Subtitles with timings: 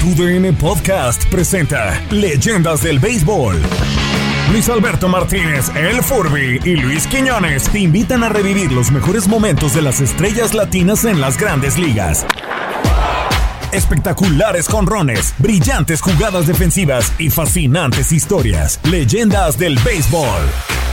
[0.00, 3.60] Tu DN Podcast presenta Leyendas del Béisbol.
[4.50, 9.74] Luis Alberto Martínez, El Furby y Luis Quiñones te invitan a revivir los mejores momentos
[9.74, 12.24] de las estrellas latinas en las grandes ligas.
[13.72, 18.80] Espectaculares jonrones, brillantes jugadas defensivas y fascinantes historias.
[18.84, 20.87] Leyendas del Béisbol.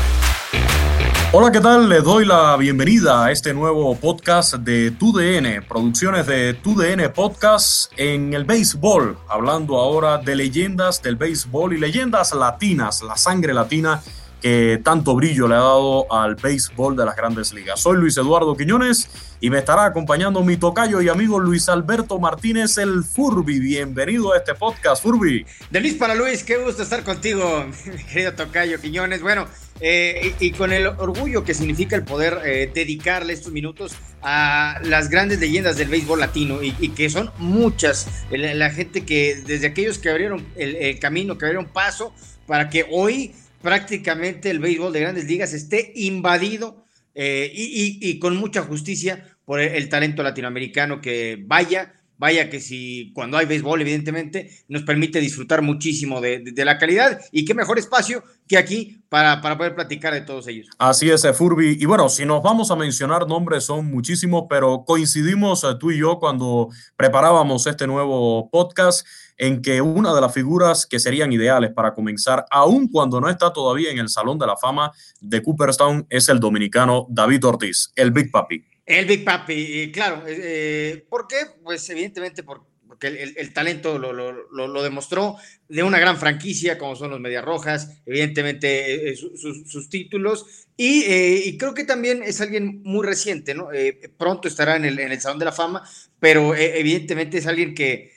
[1.38, 1.90] Hola, ¿qué tal?
[1.90, 8.34] Les doy la bienvenida a este nuevo podcast de TUDN, producciones de TUDN Podcast en
[8.34, 14.02] el béisbol, hablando ahora de leyendas del béisbol y leyendas latinas, la sangre latina
[14.42, 17.82] que tanto brillo le ha dado al béisbol de las grandes ligas.
[17.82, 19.10] Soy Luis Eduardo Quiñones
[19.42, 23.60] y me estará acompañando mi tocayo y amigo Luis Alberto Martínez, el Furby.
[23.60, 25.46] Bienvenido a este podcast, Furby.
[25.70, 29.22] De Luis para Luis, qué gusto estar contigo, mi querido tocayo Quiñones.
[29.22, 29.48] Bueno,
[29.82, 35.10] eh, y, con el orgullo que significa el poder eh, dedicarle estos minutos a las
[35.10, 40.10] grandes leyendas del béisbol latino y, que son muchas, la, gente que desde aquellos que
[40.10, 42.14] abrieron el, camino, que abrieron paso
[42.48, 48.62] para que hoy prácticamente el béisbol de grandes ligas esté invadido eh, y, con mucha
[48.62, 54.84] justicia por el, talento latinoamericano que vaya, vaya que si cuando hay béisbol, evidentemente, nos
[54.84, 59.76] permite disfrutar muchísimo de, la calidad y qué mejor espacio que aquí para, para, poder
[59.76, 60.68] platicar de todos ellos.
[60.78, 61.78] Así es, Furby.
[61.80, 66.00] Y bueno, si nos vamos a mencionar nombres, son muchísimos, pero coincidimos eh, tú y
[66.00, 69.06] yo cuando preparábamos este nuevo podcast
[69.38, 73.52] en que una de las figuras que serían ideales para comenzar, aun cuando no está
[73.52, 78.12] todavía en el Salón de la Fama de Cooperstown, es el dominicano David Ortiz, el
[78.12, 78.75] Big Papi.
[78.86, 80.24] El Big Papi, claro.
[80.28, 81.38] Eh, ¿Por qué?
[81.64, 82.68] Pues evidentemente porque
[83.02, 85.38] el, talento lo, demostró
[85.68, 91.58] de una gran franquicia como son los Medias Rojas, evidentemente eh, eh, sus títulos, y,
[91.58, 93.70] creo que también es alguien muy reciente, ¿no?
[94.18, 95.84] pronto estará en el, Salón de la Fama,
[96.20, 98.14] pero evidentemente es alguien que,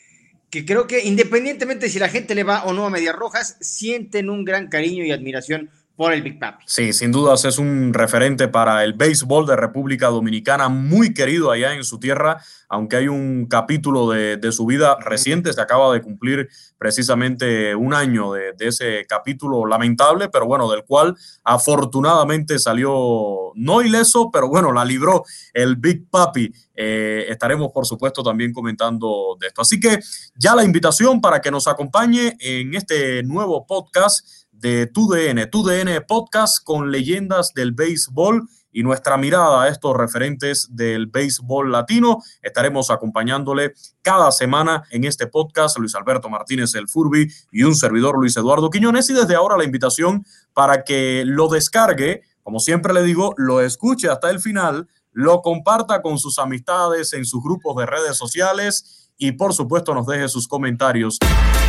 [0.50, 4.30] que creo que independientemente si la gente le va o no a Medias Rojas, sienten
[4.30, 6.62] un gran cariño y admiración por el Big Papi.
[6.64, 11.74] Sí, sin dudas es un referente para el béisbol de República Dominicana, muy querido allá
[11.74, 16.48] en su tierra, aunque hay un capítulo de, su vida reciente, se acaba de cumplir
[16.78, 24.30] precisamente un año de, ese capítulo lamentable, pero bueno, del cual afortunadamente salió no ileso,
[24.30, 26.52] pero bueno, la libró el Big Papi.
[26.76, 29.62] Eh, estaremos, por supuesto, también comentando de esto.
[29.62, 29.98] Así que
[30.36, 36.62] ya la invitación para que nos acompañe en este nuevo podcast de TUDN, TUDN Podcast
[36.64, 42.18] con leyendas del béisbol y nuestra mirada a estos referentes del béisbol latino.
[42.42, 48.16] Estaremos acompañándole cada semana en este podcast Luis Alberto Martínez el Furby y un servidor
[48.18, 53.02] Luis Eduardo Quiñones y desde ahora la invitación para que lo descargue, como siempre le
[53.02, 57.86] digo, lo escuche hasta el final, lo comparta con sus amistades en sus grupos de
[57.86, 61.18] redes sociales y por supuesto nos deje sus comentarios.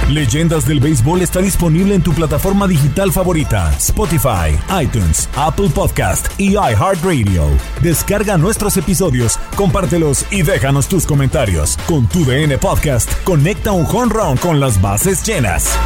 [0.07, 6.53] Leyendas del Béisbol está disponible en tu plataforma digital favorita, Spotify, iTunes, Apple Podcast y
[6.53, 7.45] iHeartRadio.
[7.81, 11.77] Descarga nuestros episodios, compártelos y déjanos tus comentarios.
[11.87, 15.77] Con tu DN Podcast, conecta un home run con las bases llenas.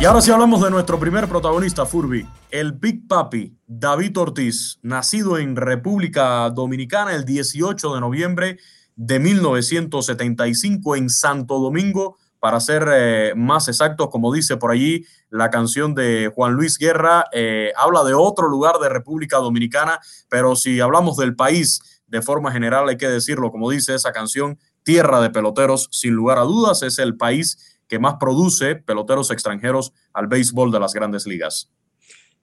[0.00, 5.38] Y ahora sí hablamos de nuestro primer protagonista, Furby, el Big Papi, David Ortiz, nacido
[5.38, 8.58] en República Dominicana el 18 de noviembre
[8.98, 15.50] de 1975 en Santo Domingo, para ser eh, más exactos, como dice por allí la
[15.50, 20.80] canción de Juan Luis Guerra, eh, habla de otro lugar de República Dominicana, pero si
[20.80, 25.30] hablamos del país de forma general, hay que decirlo, como dice esa canción, tierra de
[25.30, 30.72] peloteros, sin lugar a dudas, es el país que más produce peloteros extranjeros al béisbol
[30.72, 31.70] de las grandes ligas.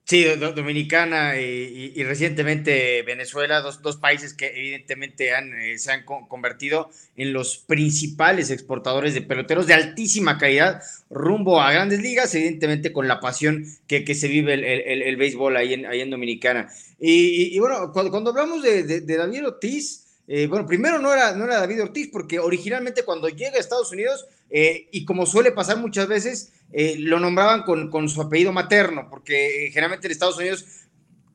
[0.08, 6.90] Sí, Dominicana y, recientemente Venezuela, dos, dos, países que evidentemente han, eh, se han convertido
[7.16, 10.80] en los principales exportadores de peloteros de altísima calidad
[11.10, 15.56] rumbo a grandes ligas, evidentemente con la pasión que, que se vive el, el, béisbol
[15.56, 16.68] ahí en, ahí en Dominicana.
[17.00, 21.32] Y, bueno, cuando, cuando hablamos de, de, de David Ortiz, eh, bueno, primero no era,
[21.32, 25.52] no era David Ortiz, porque originalmente cuando llega a Estados Unidos, eh, y como suele
[25.52, 30.38] pasar muchas veces, eh, lo nombraban con, con, su apellido materno, porque generalmente en Estados
[30.38, 30.64] Unidos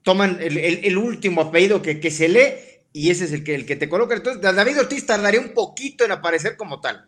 [0.04, 2.54] toman el, el, último apellido que, que, se lee
[2.92, 4.16] y ese es el que, el que te coloca.
[4.16, 7.08] Entonces, David Ortiz tardaría un poquito en aparecer como tal.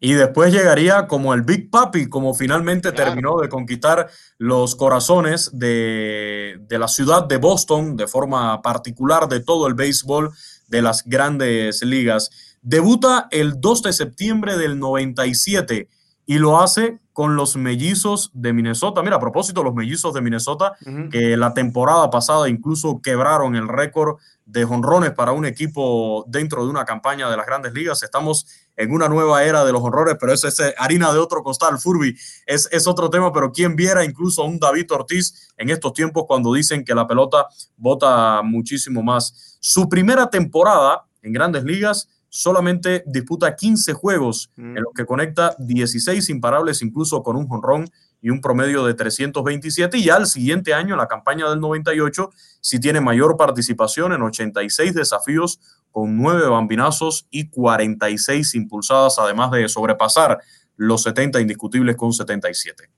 [0.00, 6.58] Y después llegaría como el Big Papi, como finalmente terminó de conquistar los corazones de,
[6.60, 10.30] de, la ciudad de Boston, de forma particular de todo el béisbol
[10.68, 12.30] de las grandes ligas.
[12.62, 15.88] Debuta el 2 de septiembre del 97
[16.26, 19.02] y lo hace con los mellizos de Minnesota.
[19.02, 20.72] Mira, a propósito, los mellizos de Minnesota,
[21.10, 24.16] que la temporada pasada incluso quebraron el récord
[24.46, 28.02] de jonrones para un equipo dentro de una campaña de las grandes ligas.
[28.02, 28.46] Estamos
[28.76, 32.16] en una nueva era de los honrores, pero eso es harina de otro costal, Furby.
[32.46, 36.24] Es, es otro tema, pero ¿quién viera incluso a un David Ortiz en estos tiempos
[36.26, 37.46] cuando dicen que la pelota
[37.76, 39.58] bota muchísimo más?
[39.60, 46.28] Su primera temporada en grandes ligas solamente disputa 15 juegos en los que conecta 16
[46.30, 47.88] imparables, incluso con un jonrón
[48.24, 49.98] y un promedio de 327.
[49.98, 54.94] Y ya el siguiente año, la campaña del 98, sí tiene mayor participación en 86
[54.94, 55.60] desafíos
[55.90, 60.38] con 9 bambinazos y 46 impulsadas, además de sobrepasar
[60.76, 62.88] los 70 indiscutibles con 77.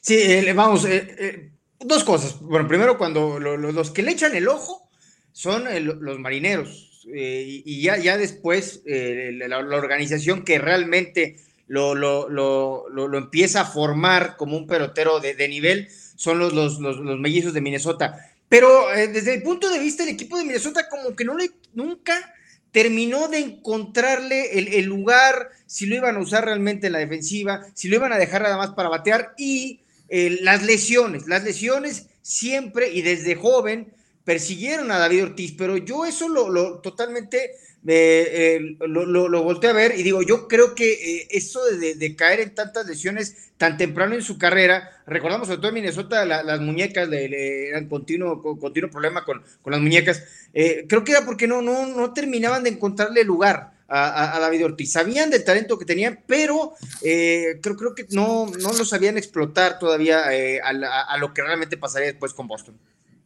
[0.00, 2.40] Sí, eh, vamos, eh, eh, dos cosas.
[2.40, 4.88] Bueno, primero, cuando los que le echan el ojo
[5.32, 5.64] son
[6.00, 11.36] los marineros y, ya, ya después la, organización que realmente
[11.68, 16.52] lo, lo, lo, lo, empieza a formar como un pelotero de, de nivel son los,
[16.52, 18.30] los, los, mellizos de Minnesota.
[18.48, 21.50] Pero eh, desde el punto de vista del equipo de Minnesota, como que no le,
[21.74, 22.34] nunca
[22.70, 27.66] terminó de encontrarle el, el, lugar, si lo iban a usar realmente en la defensiva,
[27.74, 32.06] si lo iban a dejar nada más para batear y eh, las lesiones, las lesiones
[32.22, 33.92] siempre y desde joven
[34.24, 37.52] persiguieron a David Ortiz, pero yo eso lo, lo totalmente
[37.84, 42.40] eh, lo, lo, volteé a ver y digo, yo creo que eh, eso de, caer
[42.40, 47.08] en tantas lesiones tan temprano en su carrera, recordamos sobre todo en Minnesota las muñecas,
[47.08, 50.22] le, eran continuo, continuo problema con, con las muñecas,
[50.54, 53.72] eh, creo que era porque no, no, no terminaban de encontrarle lugar.
[53.94, 54.90] A, David Ortiz.
[54.90, 60.22] Sabían del talento que tenían, pero creo, creo que no, no lo sabían explotar todavía
[60.64, 62.74] a, lo que realmente pasaría después con Boston.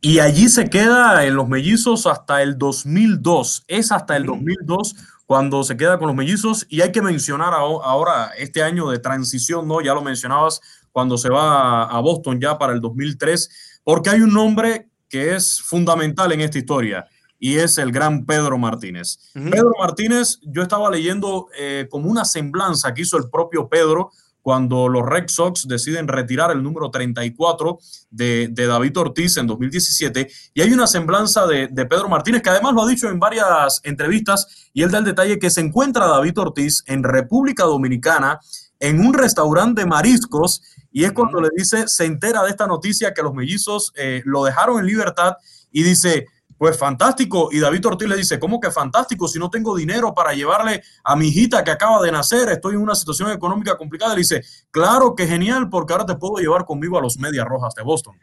[0.01, 3.65] Y allí se queda en los mellizos hasta el 2002.
[3.67, 4.95] Es hasta el 2002
[5.27, 6.67] cuando se queda con los mellizos.
[6.69, 9.81] Y hay que mencionar ahora este año de transición, ¿no?
[9.81, 10.61] Ya lo mencionabas
[10.93, 15.61] cuando se va a Boston ya para el 2003, porque hay un nombre que es
[15.61, 17.07] fundamental en esta historia
[17.39, 19.19] y es el gran Pedro Martínez.
[19.35, 24.11] Pedro Martínez, yo estaba leyendo eh, como una semblanza que hizo el propio Pedro
[24.47, 30.31] cuando los Red Sox deciden retirar el número 34 de, David Ortiz en 2017.
[30.55, 34.71] Y hay una semblanza de, Pedro Martínez, que además lo ha dicho en varias entrevistas,
[34.73, 38.39] y él da el detalle que se encuentra David Ortiz en República Dominicana
[38.79, 40.63] en un restaurante de mariscos
[40.93, 44.45] y es cuando le dice, se entera de esta noticia que los mellizos eh, lo
[44.45, 45.33] dejaron en libertad
[45.73, 46.29] y dice,
[46.59, 47.49] pues fantástico.
[47.53, 49.29] Y David Ortiz le dice, ¿cómo que fantástico?
[49.29, 52.81] Si no tengo dinero para llevarle a mi hijita que acaba de nacer, estoy en
[52.81, 54.15] una situación económica complicada.
[54.15, 57.75] Le dice, claro que genial, porque ahora te puedo llevar conmigo a los Medias Rojas
[57.75, 58.17] de Boston.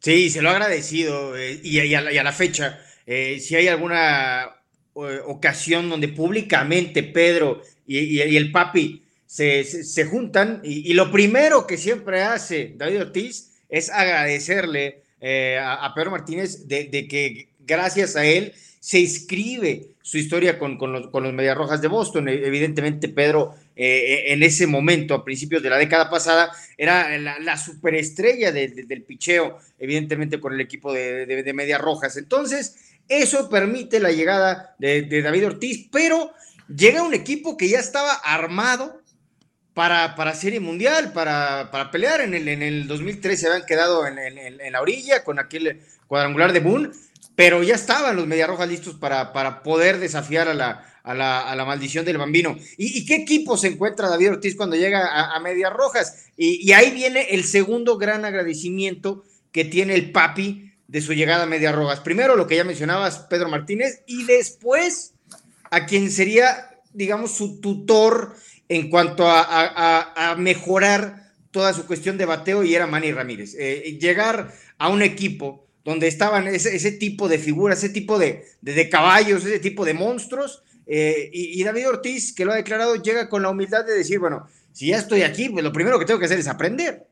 [0.00, 1.36] Sí, se lo ha agradecido.
[1.36, 4.44] Eh, y, a la, fecha, eh, si hay alguna
[4.94, 9.64] eh, ocasión donde públicamente Pedro y, el papi se,
[10.10, 15.02] juntan, y, lo primero que siempre hace David Ortiz es agradecerle
[15.60, 21.08] a, Pedro Martínez de que gracias a él se escribe su historia con, con, los,
[21.08, 22.28] con Medias Rojas de Boston.
[22.28, 27.56] E, evidentemente, Pedro, eh, en ese momento, a principios de la década pasada, era la,
[27.58, 32.16] superestrella del picheo, evidentemente con el equipo de, de, Medias Rojas.
[32.16, 32.76] Entonces,
[33.08, 36.32] eso permite la llegada de, David Ortiz, pero
[36.74, 39.02] llega un equipo que ya estaba armado
[39.74, 42.22] para, para Serie Mundial, para, para pelear.
[42.22, 46.52] En el, en el 2013 se habían quedado en, en la orilla con aquel cuadrangular
[46.52, 46.90] de Boone
[47.40, 52.04] pero ya estaban los Mediarrojas listos para, para poder desafiar a la, a la, maldición
[52.04, 52.54] del bambino.
[52.76, 56.26] ¿Y, qué equipo se encuentra David Ortiz cuando llega a, a Medias Rojas?
[56.36, 61.46] Y, ahí viene el segundo gran agradecimiento que tiene el papi de su llegada a
[61.46, 62.00] Medias Rojas.
[62.00, 65.14] Primero lo que ya mencionabas, Pedro Martínez, y después
[65.70, 68.36] a quien sería, digamos, su tutor
[68.68, 73.56] en cuanto a, mejorar toda su cuestión de bateo y era Manny Ramírez.
[73.58, 78.88] Eh, llegar a un equipo donde estaban ese, tipo de figuras, ese tipo de, de,
[78.88, 80.62] caballos, ese tipo de monstruos.
[80.86, 84.46] Eh, y, David Ortiz, que lo ha declarado, llega con la humildad de decir, bueno,
[84.72, 87.06] si ya estoy aquí, pues lo primero que tengo que hacer es aprender.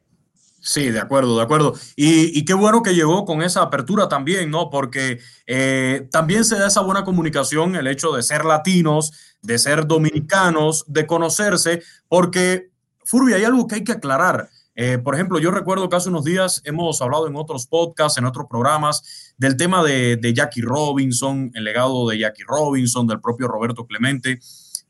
[0.60, 1.74] Sí, de acuerdo, de acuerdo.
[1.94, 4.70] Y, qué bueno que llegó con esa apertura también, ¿no?
[4.70, 9.86] Porque eh, también se da esa buena comunicación, el hecho de ser latinos, de ser
[9.86, 12.70] dominicanos, de conocerse, porque,
[13.04, 14.50] Furby, hay algo que hay que aclarar.
[14.80, 18.24] Eh, por ejemplo, yo recuerdo que hace unos días hemos hablado en otros podcasts, en
[18.24, 23.88] otros programas, del tema de, Jackie Robinson, el legado de Jackie Robinson, del propio Roberto
[23.88, 24.38] Clemente,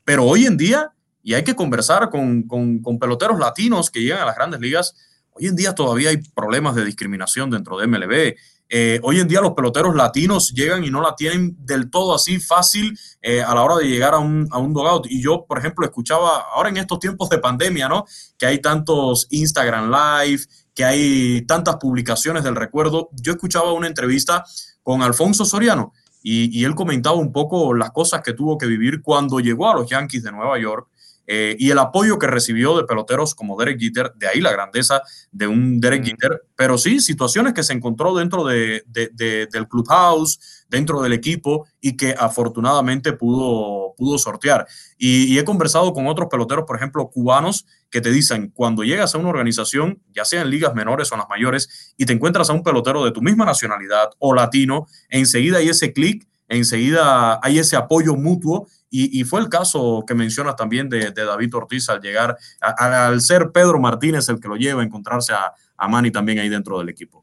[0.05, 0.91] pero hoy en día,
[1.23, 4.93] y hay que conversar con, con, peloteros latinos que llegan a las grandes ligas.
[5.39, 8.35] Hoy en día todavía hay problemas de discriminación dentro de MLB.
[8.67, 12.41] Eh, hoy en día los peloteros latinos llegan y no la tienen del todo así
[12.41, 15.05] fácil eh, a la hora de llegar a un, a un dogout.
[15.09, 18.03] Y yo, por ejemplo, escuchaba ahora en estos tiempos de pandemia, ¿no?
[18.37, 20.41] Que hay tantos Instagram Live,
[20.75, 23.07] que hay tantas publicaciones del recuerdo.
[23.13, 24.43] Yo escuchaba una entrevista
[24.83, 29.01] con Alfonso Soriano y, y él comentaba un poco las cosas que tuvo que vivir
[29.01, 30.88] cuando llegó a los Yankees de Nueva York
[31.31, 35.03] eh, y el apoyo que recibió de peloteros como Derek Jeter, de ahí la grandeza
[35.31, 41.03] de un Derek Jeter, pero sí situaciones que se encontró dentro de, del clubhouse, dentro
[41.03, 44.65] del equipo y que afortunadamente pudo, pudo sortear.
[44.97, 49.19] Y, he conversado con otros peloteros, por ejemplo, cubanos, que te dicen, cuando llegas a
[49.19, 52.53] una organización, ya sea en ligas menores o en las mayores, y te encuentras a
[52.53, 57.75] un pelotero de tu misma nacionalidad o latino, enseguida hay ese clic, enseguida hay ese
[57.75, 63.21] apoyo mutuo y, fue el caso que mencionas también de, David Ortiz al llegar, al
[63.21, 66.79] ser Pedro Martínez el que lo lleva a encontrarse a, a Manny también ahí dentro
[66.79, 67.18] del equipo.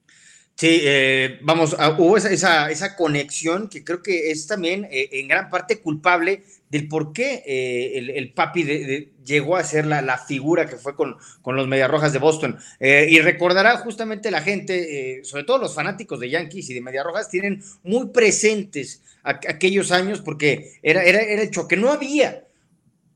[0.59, 5.29] Sí, eh, vamos, ah, hubo esa, esa, conexión que creo que es también eh, en
[5.29, 10.65] gran parte culpable del por qué eh, el, papi llegó a ser la, la, figura
[10.65, 12.59] que fue con, con los Mediarrojas de Boston.
[12.81, 17.63] y recordará justamente la gente, sobre todo los fanáticos de Yankees y de Mediarrojas, tienen
[17.83, 21.77] muy presentes aquellos años porque era, era, era el choque.
[21.77, 22.46] No había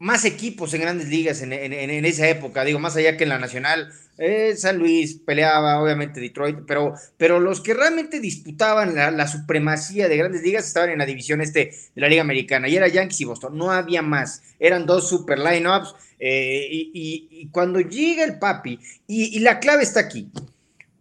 [0.01, 3.93] más equipos en grandes ligas en, esa época, digo, más allá que en la Nacional,
[4.17, 10.17] eh, San Luis peleaba, obviamente Detroit, pero, pero los que realmente disputaban la, supremacía de
[10.17, 13.25] grandes ligas estaban en la división este de la Liga Americana, y era Yankees y
[13.27, 19.37] Boston, no había más, eran dos super lineups, eh, y, cuando llega el papi, y,
[19.37, 20.31] y la clave está aquí,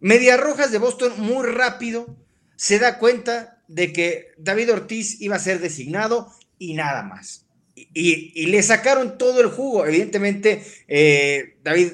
[0.01, 2.18] Medias Rojas de Boston muy rápido
[2.58, 7.46] se da cuenta de que David Ortiz iba a ser designado y nada más
[7.93, 9.86] y, le sacaron todo el jugo.
[9.86, 11.93] Evidentemente, eh, David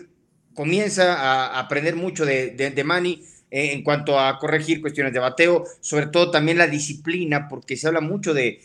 [0.53, 5.65] comienza a, aprender mucho de, de, Manny eh, en cuanto a corregir cuestiones de bateo,
[5.81, 8.61] sobre todo también la disciplina, porque se habla mucho de,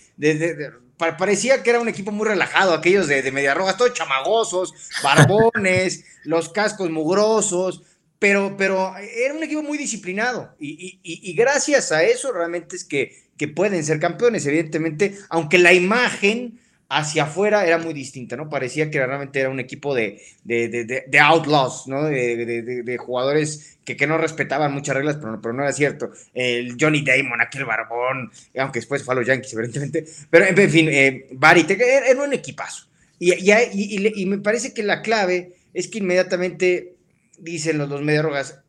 [0.96, 6.04] parecía que era un equipo muy relajado, aquellos de, de Media Rojas, todos chamagosos, barbones,
[6.24, 7.82] los cascos mugrosos,
[8.18, 13.16] pero, pero era un equipo muy disciplinado y, y, gracias a eso realmente es que,
[13.38, 16.60] que pueden ser campeones, evidentemente, aunque la imagen
[16.90, 18.50] hacia afuera era muy distinta, ¿no?
[18.50, 22.04] Parecía que realmente era un equipo de, de, outlaws, ¿no?
[22.04, 26.10] De, jugadores que, que, no respetaban muchas reglas, pero, pero, no era cierto.
[26.34, 30.04] El Johnny Damon, aquel barbón, aunque después fue a los Yankees, evidentemente.
[30.28, 32.88] Pero, en fin, eh, Barry, era un equipazo.
[33.20, 36.96] Y, y, y, me parece que la clave es que inmediatamente
[37.38, 38.62] dicen los dos mediarrogas,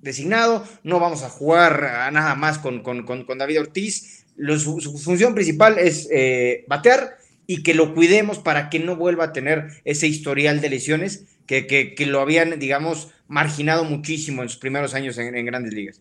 [0.00, 4.26] designado, no vamos a jugar nada más con, con, con, David Ortiz.
[4.58, 9.32] su, función principal es eh, batear y que lo cuidemos para que no vuelva a
[9.32, 14.94] tener ese historial de lesiones que, que, lo habían, digamos, marginado muchísimo en sus primeros
[14.94, 16.00] años en, grandes ligas.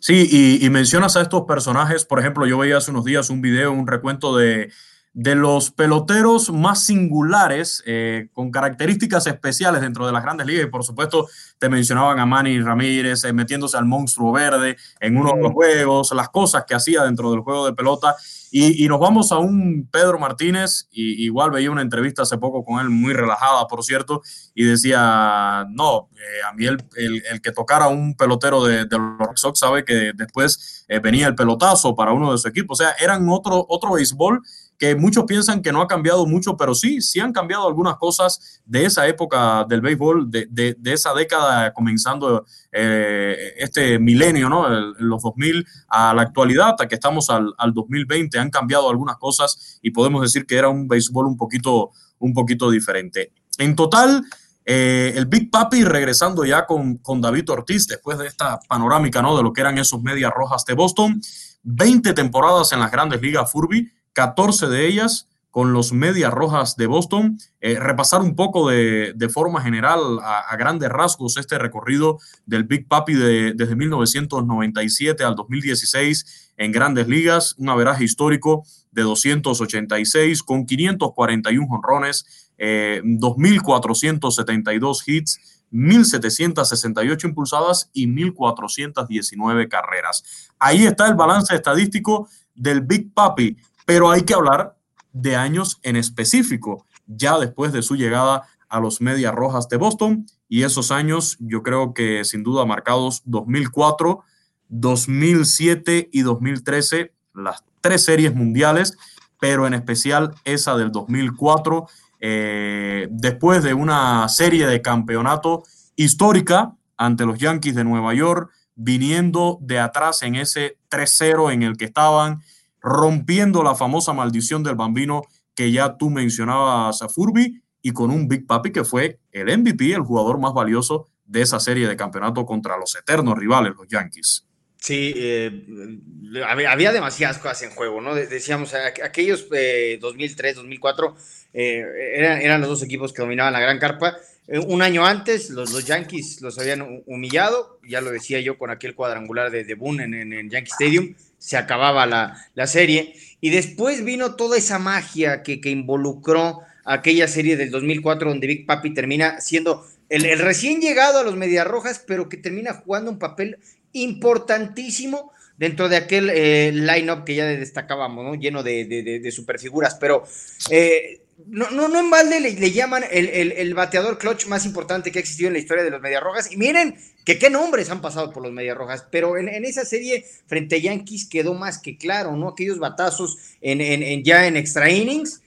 [0.00, 3.70] Sí, y, mencionas a estos personajes, por ejemplo, yo veía hace unos días un video,
[3.70, 4.70] un recuento de,
[5.12, 10.66] de los peloteros más singulares, eh, con características especiales dentro de las grandes ligas.
[10.66, 11.26] Y por supuesto,
[11.58, 16.12] te mencionaban a Manny Ramírez eh, metiéndose al monstruo verde en uno de los juegos,
[16.12, 18.14] las cosas que hacía dentro del juego de pelota.
[18.52, 22.80] Y, nos vamos a un Pedro Martínez, y, igual veía una entrevista hace poco con
[22.80, 24.22] él, muy relajada, por cierto,
[24.56, 29.18] y decía, no, eh, a mí el, el, que tocara un pelotero de, de, los
[29.20, 32.72] Red Sox sabe que después venía el pelotazo para uno de su equipo.
[32.72, 34.42] O sea, eran otro, otro béisbol
[34.80, 38.62] que muchos piensan que no ha cambiado mucho, pero sí, sí han cambiado algunas cosas
[38.64, 44.66] de esa época del béisbol, de, de, esa década comenzando eh, este milenio, ¿no?
[44.70, 49.78] los 2000 a la actualidad, hasta que estamos al, al, 2020, han cambiado algunas cosas
[49.82, 53.34] y podemos decir que era un béisbol un poquito, un poquito diferente.
[53.58, 54.24] En total,
[54.64, 59.36] eh, el Big Papi regresando ya con, con David Ortiz después de esta panorámica, ¿no?
[59.36, 61.20] De lo que eran esos medias rojas de Boston.
[61.64, 66.86] 20 temporadas en las grandes ligas Furby, 14 de ellas con los Medias Rojas de
[66.86, 67.36] Boston.
[67.60, 73.12] Eh, repasar un poco de, forma general, a, grandes rasgos, este recorrido del Big Papi
[73.14, 81.68] de, desde 1997 al 2016 en grandes ligas, un averaje histórico de 286 con 541
[81.68, 85.40] jonrones, 2.472 eh, hits,
[85.72, 90.50] 1.768 impulsadas y 1.419 carreras.
[90.58, 93.56] Ahí está el balance estadístico del Big Papi
[93.90, 94.76] pero hay que hablar
[95.12, 100.26] de años en específico, ya después de su llegada a los Medias Rojas de Boston,
[100.48, 104.22] y esos años yo creo que sin duda marcados 2004,
[104.68, 108.96] 2007 y 2013, las tres series mundiales,
[109.40, 111.88] pero en especial esa del 2004,
[112.20, 115.64] eh, después de una serie de campeonato
[115.96, 121.76] histórica ante los Yankees de Nueva York, viniendo de atrás en ese 3-0 en el
[121.76, 122.40] que estaban,
[122.80, 125.22] rompiendo la famosa maldición del bambino
[125.54, 129.92] que ya tú mencionabas a Furby, y con un Big Papi que fue el MVP,
[129.92, 134.46] el jugador más valioso de esa serie de campeonato contra los eternos rivales, los Yankees.
[134.76, 135.98] Sí, eh,
[136.46, 138.14] había, demasiadas cosas en juego, ¿no?
[138.14, 141.16] Decíamos, aquellos 2003, 2004
[141.52, 141.84] eh,
[142.14, 144.16] eran, eran, los dos equipos que dominaban la gran carpa.
[144.48, 148.94] Eh, un año antes, los, Yankees los habían humillado, ya lo decía yo con aquel
[148.94, 153.14] cuadrangular de, de Boone en, en, Yankee Stadium, se acababa la, la, serie.
[153.40, 158.66] Y después vino toda esa magia que, que involucró aquella serie del 2004 donde Big
[158.66, 163.18] Papi termina siendo el, recién llegado a los Medias Rojas, pero que termina jugando un
[163.18, 163.58] papel
[163.92, 168.34] importantísimo dentro de aquel eh, line-up que ya destacábamos, ¿no?
[168.34, 170.24] Lleno de, de, de superfiguras, pero
[170.70, 175.18] eh, no, no, no en balde le, llaman el, el, bateador clutch más importante que
[175.18, 176.52] ha existido en la historia de los Medias Rojas.
[176.52, 179.84] Y miren que qué nombres han pasado por los Medias Rojas, pero en, en, esa
[179.84, 182.48] serie frente a Yankees quedó más que claro, ¿no?
[182.48, 185.42] Aquellos batazos en, en ya en extra innings.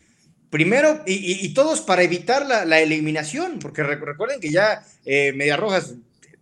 [0.49, 5.95] Primero, y, todos para evitar la, la eliminación, porque recuerden que ya eh, Medias Rojas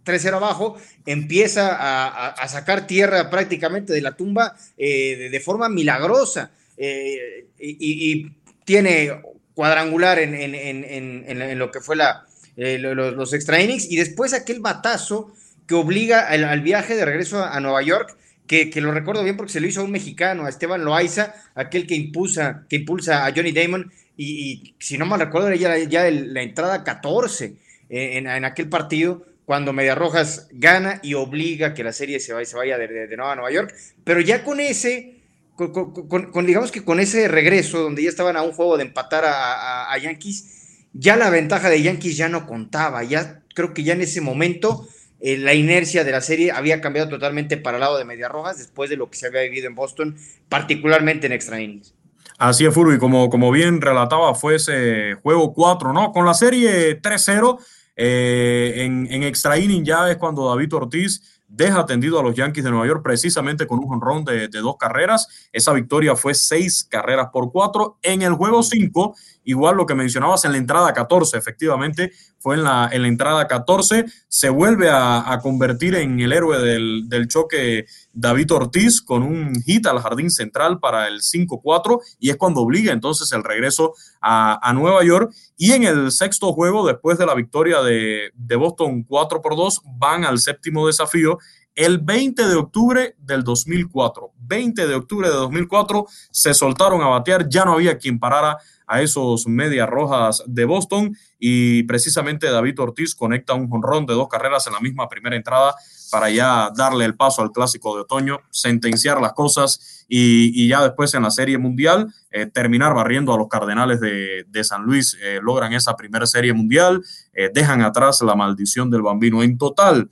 [0.06, 7.46] 3-0 abajo, empieza a, sacar tierra prácticamente de la tumba eh, de, forma milagrosa eh,
[7.60, 8.32] y,
[8.66, 9.12] tiene
[9.54, 12.26] cuadrangular en, lo que fue la,
[12.58, 15.34] eh, los, extra innings y después aquel batazo
[15.68, 18.18] que obliga al, viaje de regreso a, Nueva York.
[18.48, 21.88] Que, lo recuerdo bien porque se lo hizo a un mexicano, a Esteban Loaiza, aquel
[21.88, 26.42] que impulsa, que impulsa a Johnny Damon, y, si no mal recuerdo, era ya, la
[26.42, 27.56] entrada 14
[27.88, 32.58] en, aquel partido, cuando Media Rojas gana y obliga que la serie se vaya, se
[32.58, 35.21] vaya de, de, nuevo a Nueva York, pero ya con ese,
[35.56, 39.98] con, digamos que con ese regreso, donde ya estaban a un juego de empatar a,
[39.98, 44.22] Yankees, ya la ventaja de Yankees ya no contaba, ya creo que ya en ese
[44.22, 44.88] momento
[45.20, 48.58] eh, la inercia de la serie había cambiado totalmente para el lado de Media Rojas
[48.58, 50.16] después de lo que se había vivido en Boston,
[50.50, 51.94] particularmente en extra innings.
[52.38, 56.12] Así es, Furby, como, como bien relataba, fue ese juego 4, ¿no?
[56.12, 57.60] Con la serie 3-0
[57.96, 62.64] eh, en, en extra inning ya es cuando David Ortiz deja atendido a los Yankees
[62.64, 65.50] de Nueva York precisamente con un honrón de, dos carreras.
[65.52, 67.98] Esa victoria fue seis carreras por cuatro.
[68.02, 72.64] En el juego cinco, igual lo que mencionabas en la entrada 14, efectivamente, fue en
[72.64, 77.28] la, en la entrada 14, se vuelve a, a convertir en el héroe del, del,
[77.28, 82.62] choque David Ortiz con un hit al jardín central para el 5-4 y es cuando
[82.62, 85.34] obliga entonces el regreso a, a, Nueva York.
[85.58, 89.82] Y en el sexto juego, después de la victoria de, de Boston 4 por 2,
[89.98, 91.38] van al séptimo desafío
[91.76, 94.34] el 20 de octubre del 2004.
[94.40, 99.02] 20 de octubre de 2004 se soltaron a batear, ya no había quien parara a
[99.02, 104.68] esos medias rojas de Boston y precisamente David Ortiz conecta un jonrón de dos carreras
[104.68, 105.76] en la misma primera entrada
[106.12, 111.14] para ya darle el paso al clásico de otoño, sentenciar las cosas y, ya después
[111.14, 115.40] en la serie mundial eh, terminar barriendo a los Cardenales de, de San Luis, eh,
[115.42, 117.02] logran esa primera serie mundial,
[117.34, 119.42] eh, dejan atrás la maldición del bambino.
[119.42, 120.10] En total,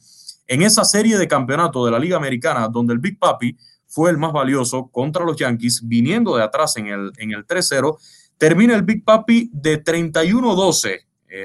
[0.48, 3.58] en esa serie de campeonato de la Liga Americana, donde el Big Papi
[3.88, 7.98] fue el más valioso contra los Yankees, viniendo de atrás en el, en el 3-0,
[8.40, 11.02] Termina el Big Papi de 31-12,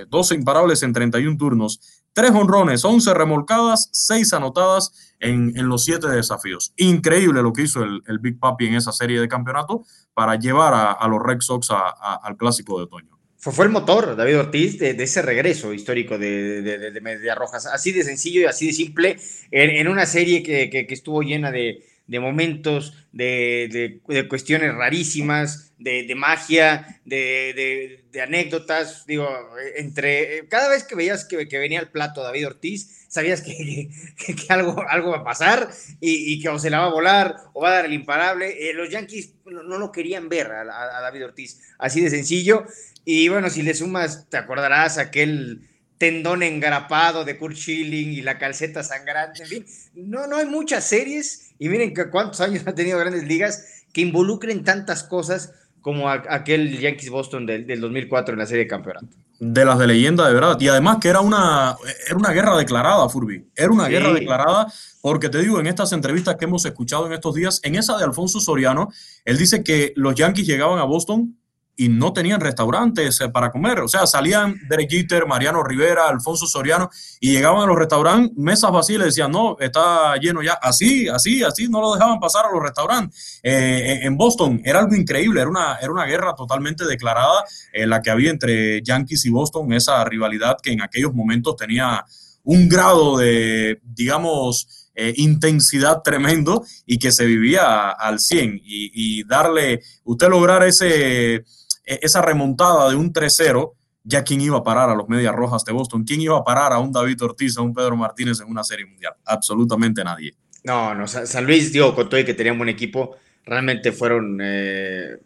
[0.09, 5.85] 12 eh, imparables en 31 turnos, 3 honrones, 11 remolcadas, 6 anotadas en, en, los
[5.85, 6.73] 7 desafíos.
[6.77, 10.75] Increíble lo que hizo el, el, Big Papi en esa serie de campeonato para llevar
[10.75, 13.19] a, a los Red Sox a, al clásico de otoño.
[13.37, 17.67] Fue, el motor, David Ortiz, de, ese regreso histórico de, de, de, Rojas.
[17.67, 19.19] Así de sencillo y así de simple,
[19.51, 25.73] en, en una serie que, que estuvo llena de, de momentos, de, de, cuestiones rarísimas,
[25.79, 29.07] de, de magia, de, anécdotas.
[29.07, 29.29] Digo,
[29.77, 34.53] entre cada vez que veías que, que, venía el plato David Ortiz, sabías que, que,
[34.53, 37.71] algo, algo va a pasar y, que o se la va a volar o va
[37.71, 38.71] a dar el imparable.
[38.71, 42.67] Eh, los Yankees no, no, lo querían ver a, a, David Ortiz, así de sencillo.
[43.05, 45.69] Y bueno, si le sumas, te acordarás aquel
[46.05, 50.85] tendón engrapado de Kurt Schilling y la calceta sangrante, en fin, no, no hay muchas
[50.85, 56.11] series y miren que cuántos años ha tenido grandes ligas que involucren tantas cosas como
[56.11, 59.09] aquel Yankees Boston del, del, 2004 en la serie de campeonato.
[59.39, 60.59] De las de leyenda, de verdad.
[60.61, 61.75] Y además que era una,
[62.07, 63.47] era una guerra declarada, Furby.
[63.55, 63.93] Era una sí.
[63.93, 67.77] guerra declarada porque te digo, en estas entrevistas que hemos escuchado en estos días, en
[67.77, 68.91] esa de Alfonso Soriano,
[69.25, 71.39] él dice que los Yankees llegaban a Boston
[71.77, 73.81] y no tenían restaurantes eh, para comer.
[73.81, 78.71] O sea, salían Derek Jeter, Mariano Rivera, Alfonso Soriano y llegaban a los restaurantes, mesas
[78.71, 80.55] vacías, y decían, no, está lleno ya.
[80.55, 83.41] Así, así, así, no lo dejaban pasar a los restaurantes.
[83.43, 88.01] Eh, en Boston era algo increíble, era una, era una guerra totalmente declarada en la
[88.03, 92.05] que había entre Yankees y Boston, esa rivalidad que en aquellos momentos tenía
[92.45, 99.81] un grado de, digamos, eh, intensidad tremendo y que se vivía al 100 y, darle,
[100.05, 101.45] usted lograr ese
[101.85, 103.73] esa remontada de un 3-0,
[104.05, 106.73] ya quién iba a parar a los Medias Rojas de Boston, quién iba a parar
[106.73, 109.15] a un David Ortiz, a un Pedro Martínez en una serie mundial.
[109.25, 110.35] Absolutamente nadie.
[110.63, 114.39] No, no, San Luis, digo, con todo y que tenía un buen equipo, realmente fueron.
[114.43, 115.17] Eh,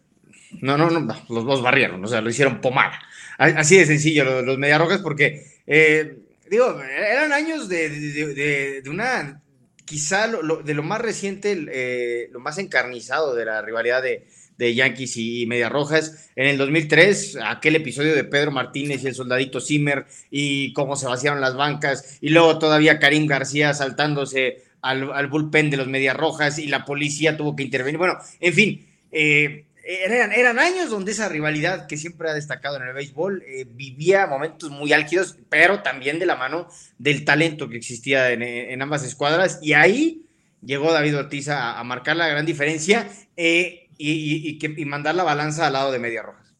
[0.61, 2.99] no, no, no, los dos barrieron, o sea, lo hicieron pomada.
[3.37, 6.17] Así de sencillo, los, los Medias Rojas, porque, eh,
[6.49, 9.41] digo, eran años de, de, de, una.
[9.85, 14.27] Quizá lo, de lo más reciente, eh, lo más encarnizado de la rivalidad de,
[14.59, 16.29] de Yankees y Medias Rojas.
[16.35, 21.07] En el 2003, aquel episodio de Pedro Martínez y el soldadito Zimmer y cómo se
[21.07, 26.59] vaciaron las bancas, y luego todavía Karim García saltándose al, bullpen de los Medias Rojas
[26.59, 27.97] y la policía tuvo que intervenir.
[27.97, 32.83] Bueno, en fin, eh, eran, eran, años donde esa rivalidad que siempre ha destacado en
[32.83, 36.67] el béisbol eh, vivía momentos muy álgidos, pero también de la mano
[36.97, 39.59] del talento que existía en, ambas escuadras.
[39.61, 40.25] Y ahí
[40.61, 43.07] llegó David Ortiz a, marcar la gran diferencia.
[43.37, 46.55] Eh, y, y, mandar la balanza al lado de Media Rojas.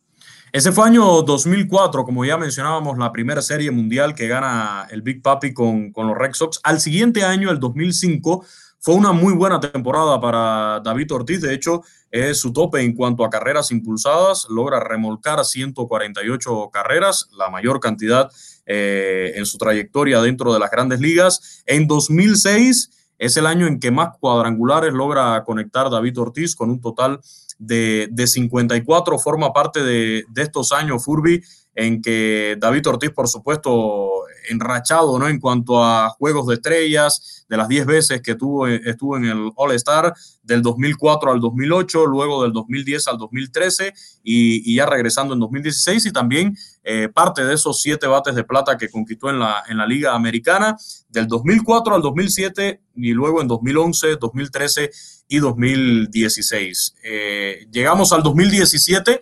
[0.51, 5.21] Ese fue año 2004, como ya mencionábamos, la primera serie mundial que gana el Big
[5.21, 6.59] Papi con, con los Red Sox.
[6.63, 8.45] Al siguiente año, el 2005,
[8.79, 11.41] fue una muy buena temporada para David Ortiz.
[11.41, 14.47] De hecho, es su tope en cuanto a carreras impulsadas.
[14.49, 18.31] Logra remolcar 148 carreras, la mayor cantidad
[18.65, 21.63] eh, en su trayectoria dentro de las grandes ligas.
[21.65, 26.81] En 2006 es el año en que más cuadrangulares logra conectar David Ortiz con un
[26.81, 27.19] total
[27.59, 29.19] de, de 54.
[29.19, 31.43] Forma parte de, de estos años, Furby,
[31.75, 34.08] en que David Ortiz, por supuesto,
[34.49, 35.27] enrachado ¿no?
[35.27, 39.51] en cuanto a juegos de estrellas, de las 10 veces que tuvo, estuvo en el
[39.55, 46.07] All-Star, del 2004 al 2008, luego del 2010 al 2013 y, ya regresando en 2016
[46.07, 49.77] y también eh, parte de esos siete bates de plata que conquistó en la, en
[49.77, 50.75] la Liga Americana
[51.09, 54.91] del 2004 al 2007 y luego en 2011, 2013
[55.27, 56.95] y 2016.
[57.03, 59.21] Eh, llegamos al 2017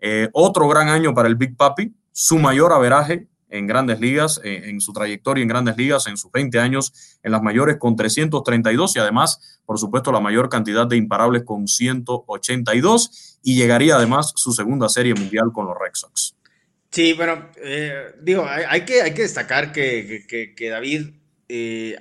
[0.00, 4.62] eh, otro gran año para el Big Papi, su mayor averaje en grandes ligas, eh,
[4.64, 8.96] en su trayectoria en grandes ligas, en sus 20 años en las mayores con 332
[8.96, 14.52] y además, por supuesto, la mayor cantidad de imparables con 182 y llegaría además su
[14.52, 16.34] segunda serie mundial con los Red Sox.
[16.90, 20.24] Sí, bueno, eh, digo, hay, que, hay que destacar que,
[20.56, 21.10] que, David
[21.48, 21.96] es,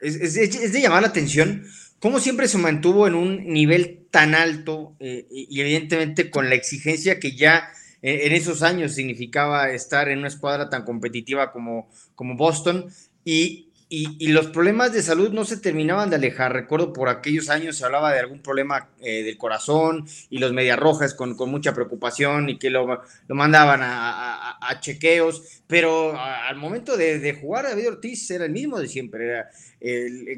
[0.00, 1.64] es, de llamar la atención
[2.00, 7.20] cómo siempre se mantuvo en un nivel tan alto eh, y evidentemente con la exigencia
[7.20, 7.70] que ya eh,
[8.02, 12.86] en esos años significaba estar en una escuadra tan competitiva como, como Boston.
[13.24, 16.52] Y, y, los problemas de salud no se terminaban de alejar.
[16.52, 20.78] Recuerdo por aquellos años se hablaba de algún problema eh, del corazón y los Medias
[20.78, 22.86] Rojas con, con, mucha preocupación y que lo,
[23.26, 28.52] lo mandaban a, a, chequeos, pero al momento de, de, jugar David Ortiz era el
[28.52, 29.50] mismo de siempre, era,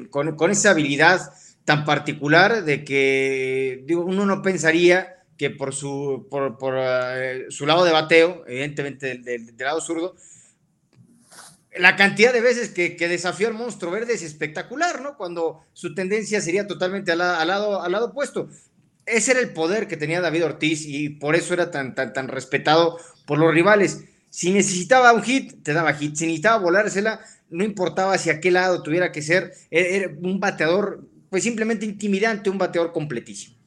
[0.09, 1.21] con, con esa habilidad
[1.63, 7.65] tan particular de que digo, uno no pensaría que por su, por, por uh, su
[7.65, 10.15] lado de bateo, evidentemente del, del, lado zurdo,
[11.75, 15.17] la cantidad de veces que, que, desafió al monstruo verde es espectacular, ¿no?
[15.17, 18.49] Cuando su tendencia sería totalmente al, al, lado, al lado opuesto.
[19.05, 22.27] Ese era el poder que tenía David Ortiz y por eso era tan, tan, tan
[22.27, 24.03] respetado por los rivales.
[24.29, 26.15] Si necesitaba un hit, te daba hit.
[26.15, 27.19] Si necesitaba volársela,
[27.49, 29.53] no importaba si a qué lado tuviera que ser.
[29.71, 33.57] Era un bateador pues simplemente intimidante, un bateador completísimo.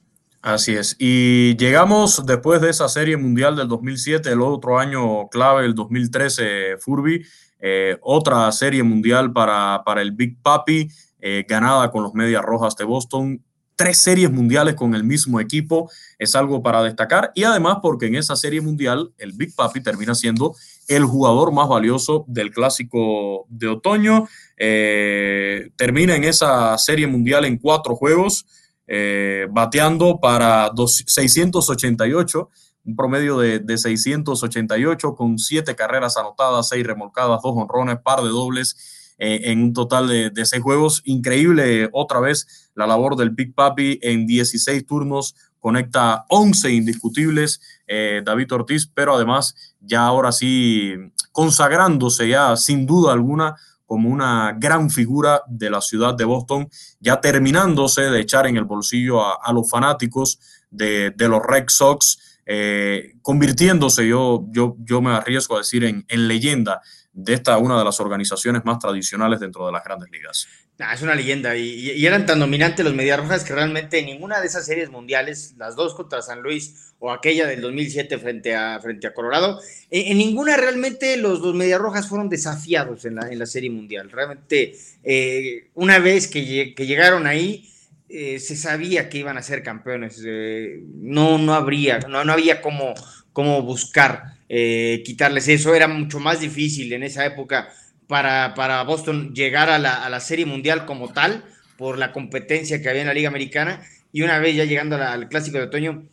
[0.47, 0.95] Así es.
[1.01, 6.77] Y llegamos después de esa serie mundial del 2007, el otro año clave, el 2013,
[6.79, 7.27] Furby,
[7.59, 10.89] eh, otra serie mundial para, para el Big Papi,
[11.21, 13.43] eh, ganada con los Medias Rojas de Boston.
[13.75, 17.33] Tres series mundiales con el mismo equipo es algo para destacar.
[17.35, 20.55] Y además porque en esa serie mundial el Big Papi termina siendo
[20.87, 24.29] el jugador más valioso del clásico de otoño.
[24.57, 28.47] Eh, termina en esa serie mundial en cuatro juegos,
[28.87, 32.51] eh, bateando para 688,
[32.85, 38.29] un promedio de, de, 688 con siete carreras anotadas, seis remolcadas, dos honrones, par de
[38.29, 39.03] dobles.
[39.19, 41.01] Eh, en un total de, de, seis juegos.
[41.07, 48.23] Increíble otra vez la labor del Big Papi en 16 turnos, conecta 11 indiscutibles eh,
[48.25, 50.95] David Ortiz, pero además ya ahora sí
[51.33, 56.69] consagrándose ya sin duda alguna como una gran figura de la ciudad de Boston,
[57.01, 60.39] ya terminándose de echar en el bolsillo a, los fanáticos
[60.71, 62.19] de, los Red Sox.
[62.45, 66.81] eh, convirtiéndose, yo, yo, yo me arriesgo a decir, en, en leyenda
[67.13, 70.47] de esta, una de las organizaciones más tradicionales dentro de las grandes ligas.
[70.79, 74.47] Ah, es una leyenda y, eran tan dominantes los Medias Rojas que realmente ninguna de
[74.47, 79.07] esas series mundiales, las dos contra San Luis o aquella del 2007 frente a, frente
[79.07, 79.59] a Colorado,
[79.91, 84.11] en, ninguna realmente los, los Medias Rojas fueron desafiados en la, en la serie mundial.
[84.11, 87.71] Realmente, eh, una vez que, llegaron ahí,
[88.11, 90.23] eh, se sabía que iban a ser campeones.
[90.27, 92.93] Eh, no, no habría, no, no había cómo,
[93.33, 95.75] cómo buscar quitarles eso.
[95.75, 97.69] Era mucho más difícil en esa época
[98.07, 101.45] para, para Boston llegar a la, a la, Serie Mundial como tal,
[101.77, 105.29] por la competencia que había en la Liga Americana, y una vez ya llegando al
[105.29, 106.05] Clásico de Otoño,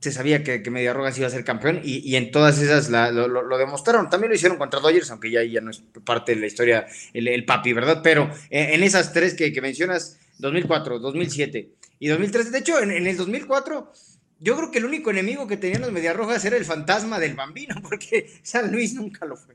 [0.00, 3.28] se sabía que, que Mediarrogas iba a ser campeón, y, y en todas esas lo,
[3.28, 4.08] lo, demostraron.
[4.08, 7.28] También lo hicieron contra Dodgers, aunque ya, ya no es parte de la historia el,
[7.28, 8.00] el papi, ¿verdad?
[8.02, 13.06] Pero en, esas tres que, que, mencionas, 2004, 2007 y 2003, de hecho, en, en
[13.06, 13.92] el 2004
[14.40, 17.76] yo creo que el único enemigo que tenían los Mediarrojas era el fantasma del bambino,
[17.82, 19.54] porque San Luis nunca lo fue.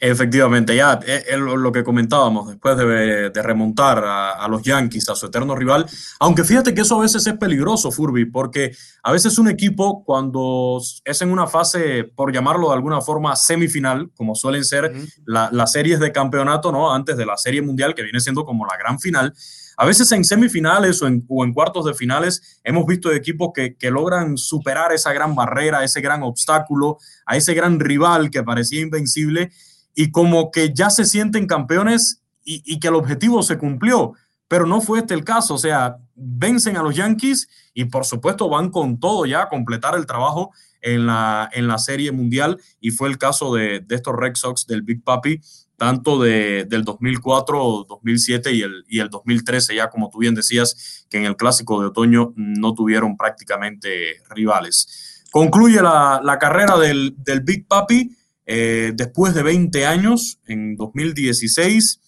[0.00, 5.26] Efectivamente, ya es eh, lo que comentábamos después de, remontar a, los Yankees, a su
[5.26, 5.86] eterno rival.
[6.20, 10.80] Aunque fíjate que eso a veces es peligroso, Furby, porque a veces un equipo, cuando
[11.04, 14.92] es en una fase, por llamarlo de alguna forma, semifinal, como suelen ser
[15.26, 16.92] las series de campeonato, ¿no?
[16.92, 19.34] Antes de la serie mundial, que viene siendo como la gran final.
[19.76, 23.76] A veces en semifinales o en, o en cuartos de finales hemos visto equipos que,
[23.76, 28.80] que logran superar esa gran barrera, ese gran obstáculo, a ese gran rival que parecía
[28.80, 29.50] invencible
[29.98, 34.12] y como que ya se sienten campeones y, que el objetivo se cumplió,
[34.46, 38.48] pero no fue este el caso, o sea, vencen a los Yankees y por supuesto
[38.48, 42.92] van con todo ya a completar el trabajo en la, en la serie mundial y
[42.92, 45.40] fue el caso de, de estos Red Sox del Big Papi,
[45.76, 51.06] tanto de, del 2004, 2007 y el, y el 2013, ya como tú bien decías,
[51.10, 55.24] que en el clásico de otoño no tuvieron prácticamente rivales.
[55.32, 58.16] Concluye la, la carrera del, del Big Papi
[58.50, 62.00] eh, después de 20 años, en 2016,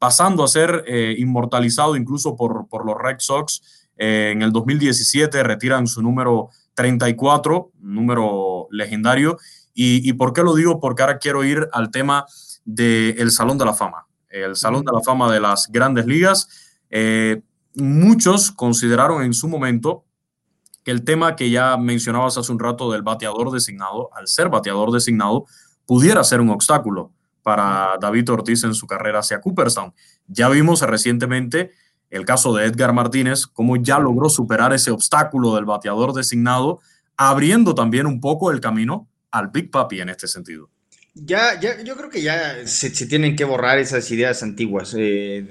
[0.00, 3.62] pasando a ser eh, inmortalizado incluso por, por, los Red Sox.
[3.96, 9.38] Eh, en el 2017 retiran su número 34, número legendario.
[9.72, 10.80] Y, ¿Y, por qué lo digo?
[10.80, 12.26] Porque ahora quiero ir al tema
[12.64, 14.08] del Salón de la Fama.
[14.28, 16.48] El Salón de la Fama de las grandes ligas.
[17.76, 20.04] muchos consideraron en su momento
[20.82, 24.90] que el tema que ya mencionabas hace un rato del bateador designado, al ser bateador
[24.90, 25.46] designado,
[25.86, 29.92] pudiera ser un obstáculo para David Ortiz en su carrera hacia Cooperstown.
[30.26, 31.72] Ya vimos recientemente
[32.10, 36.80] el caso de Edgar Martínez, cómo ya logró superar ese obstáculo del bateador designado,
[37.16, 40.70] abriendo también un poco el camino al Big Papi en este sentido.
[41.14, 45.44] Ya, ya, yo creo que ya se, tienen que borrar esas ideas antiguas, eh,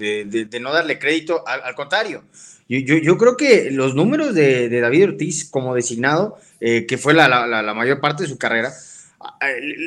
[0.49, 2.23] de, no darle crédito, al, contrario.
[2.67, 7.27] Yo, yo, creo que los números de, David Ortiz como designado, eh, que fue la,
[7.27, 8.73] la, mayor parte de su carrera,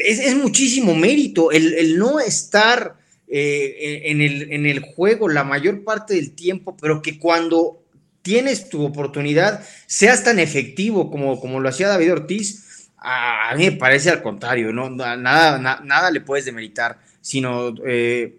[0.05, 2.97] es, muchísimo mérito el, no estar
[3.29, 7.83] eh, en, el, en el juego la mayor parte del tiempo, pero que cuando
[8.23, 13.73] tienes tu oportunidad seas tan efectivo como, como lo hacía David Ortiz, a, mí me
[13.73, 14.91] parece al contrario, ¿no?
[14.91, 18.39] nada, nada le puedes demeritar, sino, eh,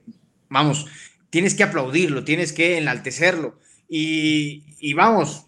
[0.49, 0.87] vamos,
[1.29, 3.59] tienes que aplaudirlo, tienes que enaltecerlo.
[3.87, 5.45] Y, y, vamos,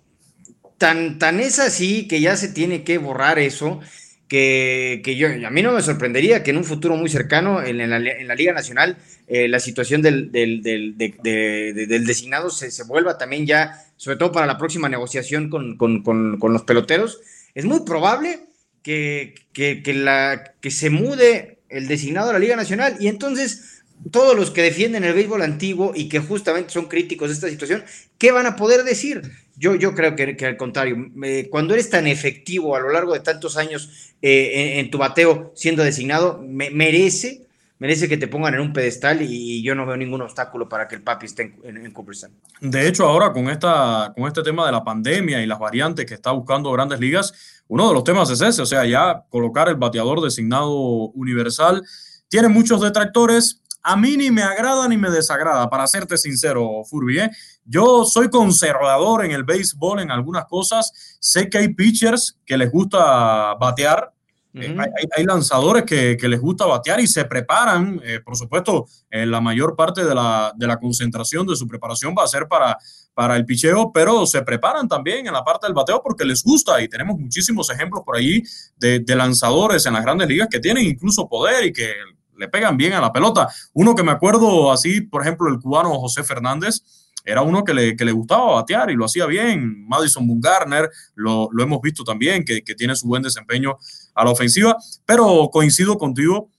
[0.78, 3.82] tan, tan es así que ya se tiene que borrar eso
[4.30, 7.78] que, que, yo, a mí no me sorprendería que en un futuro muy cercano en,
[7.78, 12.84] la, en la, Liga Nacional eh, la situación del, del, del, del designado se, se,
[12.84, 17.20] vuelva también ya, sobre todo para la próxima negociación con, con, con, con los peloteros.
[17.56, 18.42] Es muy probable
[18.84, 23.79] que, que, que, la, que se mude el designado a la Liga Nacional y entonces
[24.12, 27.84] todos los que defienden el béisbol antiguo y que justamente son críticos de esta situación,
[28.18, 29.22] ¿qué van a poder decir?
[29.58, 31.12] Yo, yo creo que, que al contrario,
[31.50, 35.84] cuando eres tan efectivo a lo largo de tantos años eh, en, tu bateo siendo
[35.84, 37.46] designado, me, merece,
[37.78, 40.96] merece que te pongan en un pedestal y, yo no veo ningún obstáculo para que
[40.96, 42.32] el papi esté en, en, Cooperstown.
[42.62, 46.14] De hecho, ahora con, esta, con este tema de la pandemia y las variantes que
[46.14, 49.76] está buscando Grandes Ligas, uno de los temas es ese, o sea, ya colocar el
[49.76, 50.72] bateador designado
[51.12, 51.84] universal
[52.30, 57.22] tiene muchos detractores, a mí ni me agrada ni me desagrada, para serte sincero, Furby.
[57.22, 57.32] ¿eh?
[57.66, 61.18] Yo soy conservador en el béisbol en algunas cosas.
[61.20, 64.14] Sé que hay pitchers que les gusta batear.
[64.54, 64.76] Eh,
[65.16, 68.00] hay, lanzadores que, les gusta batear y se preparan.
[68.04, 72.26] Eh, por supuesto, la mayor parte de la, de la, concentración de su preparación va
[72.26, 72.78] a ser para,
[73.16, 76.80] para el picheo, pero se preparan también en la parte del bateo porque les gusta.
[76.80, 78.44] Y tenemos muchísimos ejemplos por ahí
[78.78, 81.92] de, de lanzadores en las grandes ligas que tienen incluso poder y que
[82.40, 83.50] le pegan bien a la pelota.
[83.74, 86.82] Uno que me acuerdo así, por ejemplo, el cubano José Fernández,
[87.26, 89.88] era uno que le, que le gustaba batear y lo hacía bien.
[89.88, 93.78] Madison Bumgarner, lo, lo hemos visto también, que, que tiene su buen desempeño
[94.16, 96.50] a la ofensiva, pero coincido contigo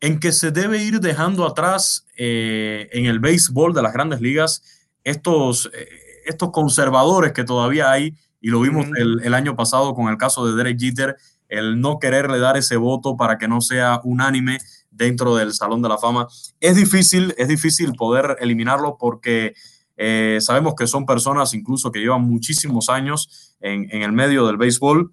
[0.00, 4.62] en que se debe ir dejando atrás eh, en el béisbol de las grandes ligas
[5.02, 5.88] estos, eh,
[6.26, 10.46] estos conservadores que todavía hay, y lo vimos el, el, año pasado con el caso
[10.46, 11.16] de Derek Jeter,
[11.48, 14.58] el no quererle dar ese voto para que no sea unánime
[14.98, 16.28] dentro del Salón de la Fama.
[16.60, 19.54] Es difícil, es difícil poder eliminarlo porque
[19.96, 24.58] eh, sabemos que son personas incluso que llevan muchísimos años en, en el medio del
[24.58, 25.12] béisbol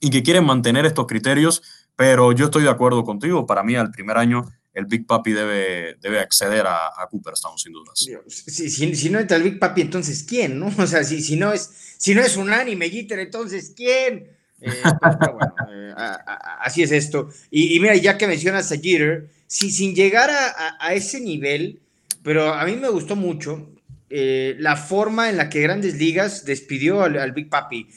[0.00, 1.62] y que quieren mantener estos criterios,
[1.94, 3.46] pero yo estoy de acuerdo contigo.
[3.46, 7.72] Para mí, al primer año, el Big Papi debe, debe acceder a, a Cooperstown, sin
[7.72, 8.06] dudas.
[8.26, 10.58] Si, si, no entra el Big Papi, entonces ¿quién?
[10.58, 10.72] ¿no?
[10.78, 14.30] O sea, si, si, no, es, si no es unánime Jeter, entonces ¿quién?
[14.60, 14.70] Eh,
[15.00, 17.30] pues, bueno, eh, a, a, así es esto.
[17.50, 21.80] Y, mira, ya que mencionas a Jeter, si, sin llegar a, a, ese nivel,
[22.22, 23.68] pero a mí me gustó mucho
[24.12, 27.88] eh, la forma en la que Grandes Ligas despidió al, Big Papi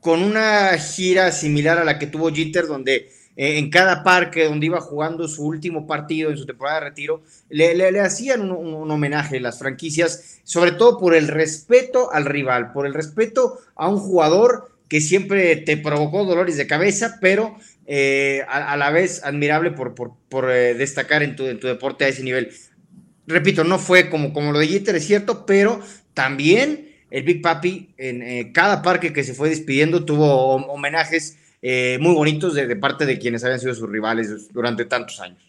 [0.00, 4.66] con una gira similar a la que tuvo Jeter, donde eh, en cada parque donde
[4.66, 8.90] iba jugando su último partido en su temporada de retiro, le, hacían un, un, un,
[8.90, 13.98] homenaje las franquicias, sobre todo por el respeto al rival, por el respeto a un
[13.98, 19.94] jugador que siempre te provocó dolores de cabeza, pero eh, a, la vez admirable por,
[19.94, 22.50] por, eh, destacar en tu, en tu, deporte a ese nivel.
[23.26, 25.80] Repito, no fue como, como lo de Jeter, es cierto, pero
[26.12, 32.12] también el Big Papi en eh, cada parque que se fue despidiendo tuvo homenajes muy
[32.12, 35.42] bonitos de, de, parte de quienes habían sido sus rivales durante tantos años.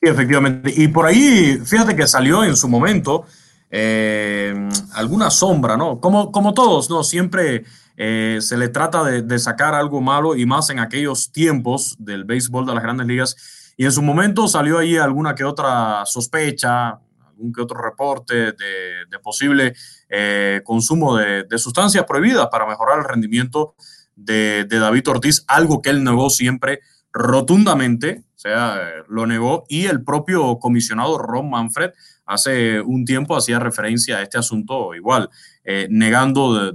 [0.00, 0.72] Sí, efectivamente.
[0.74, 3.26] Y por ahí, fíjate que salió en su momento
[3.74, 5.98] eh, alguna sombra, ¿no?
[5.98, 7.02] Como, como todos, ¿no?
[7.02, 7.64] Siempre
[7.96, 12.24] eh, se le trata de, de, sacar algo malo y más en aquellos tiempos del
[12.24, 13.72] béisbol de las grandes ligas.
[13.78, 19.06] Y en su momento salió ahí alguna que otra sospecha, algún que otro reporte de,
[19.10, 19.72] de posible
[20.10, 23.74] eh, consumo de, de, sustancias prohibidas para mejorar el rendimiento
[24.14, 26.80] de, de, David Ortiz, algo que él negó siempre
[27.10, 31.92] rotundamente, o sea, lo negó, y el propio comisionado Ron Manfred
[32.32, 35.28] hace un tiempo hacía referencia a este asunto igual,
[35.64, 36.72] eh, negando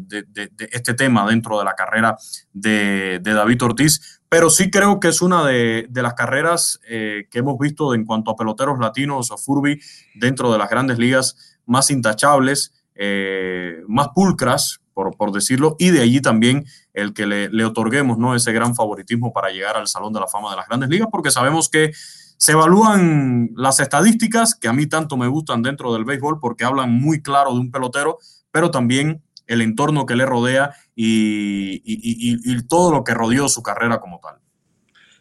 [0.71, 2.17] este tema dentro de la carrera
[2.53, 7.57] de, David Ortiz, pero sí creo que es una de, las carreras eh, que hemos
[7.57, 9.79] visto en cuanto a peloteros latinos o Furby
[10.15, 16.01] dentro de las grandes ligas más intachables, eh, más pulcras, por, por, decirlo, y de
[16.01, 18.35] allí también el que le, le otorguemos ¿no?
[18.35, 21.29] ese gran favoritismo para llegar al Salón de la Fama de las grandes ligas, porque
[21.29, 21.91] sabemos que
[22.37, 26.91] se evalúan las estadísticas que a mí tanto me gustan dentro del béisbol porque hablan
[26.91, 28.19] muy claro de un pelotero,
[28.51, 34.19] pero también el entorno que le rodea y, todo lo que rodeó su carrera como
[34.19, 34.35] tal.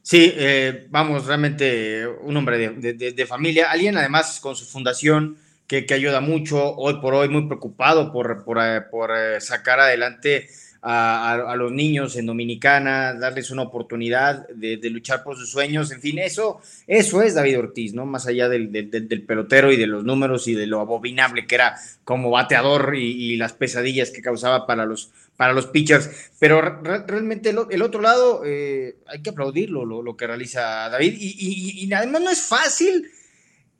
[0.02, 5.94] Sí, eh, vamos, realmente un hombre de, familia, alguien además con su fundación que, que,
[5.94, 10.48] ayuda mucho, hoy por hoy muy preocupado por, por, eh, por eh, sacar adelante
[10.88, 16.20] a, los niños en Dominicana, darles una oportunidad de, luchar por sus sueños, en fin,
[16.20, 18.06] eso, eso es David Ortiz, ¿no?
[18.06, 21.76] Más allá del, del, pelotero y de los números y de lo abominable que era
[22.04, 27.50] como bateador y, las pesadillas que causaba para los, para los pitchers, pero re realmente
[27.50, 32.22] el, otro lado eh, hay que aplaudirlo, lo, que realiza David, y, y, y además
[32.22, 33.10] no es fácil,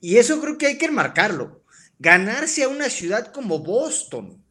[0.00, 1.62] y eso creo que hay que enmarcarlo,
[2.00, 4.44] ganarse a una ciudad como Boston,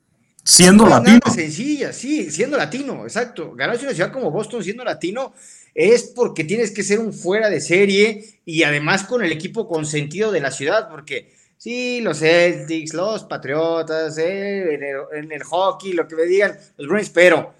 [0.47, 1.19] Siendo no latino.
[1.33, 3.53] sencilla, sí, siendo latino, exacto.
[3.55, 5.33] Ganarse una ciudad como Boston siendo latino
[5.73, 10.31] es porque tienes que ser un fuera de serie y además con el equipo consentido
[10.31, 15.93] de la ciudad, porque sí, los Celtics, los Patriotas, eh, en, el, en, el, hockey,
[15.93, 17.51] lo que me digan, los Bruins, pero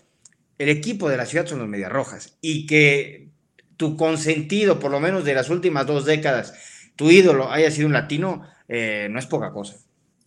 [0.60, 3.30] el equipo de la ciudad son los Medias Rojas y que
[3.78, 6.54] tu consentido, por lo menos de las últimas dos décadas,
[6.96, 9.76] tu ídolo haya sido un latino, eh, no es poca cosa.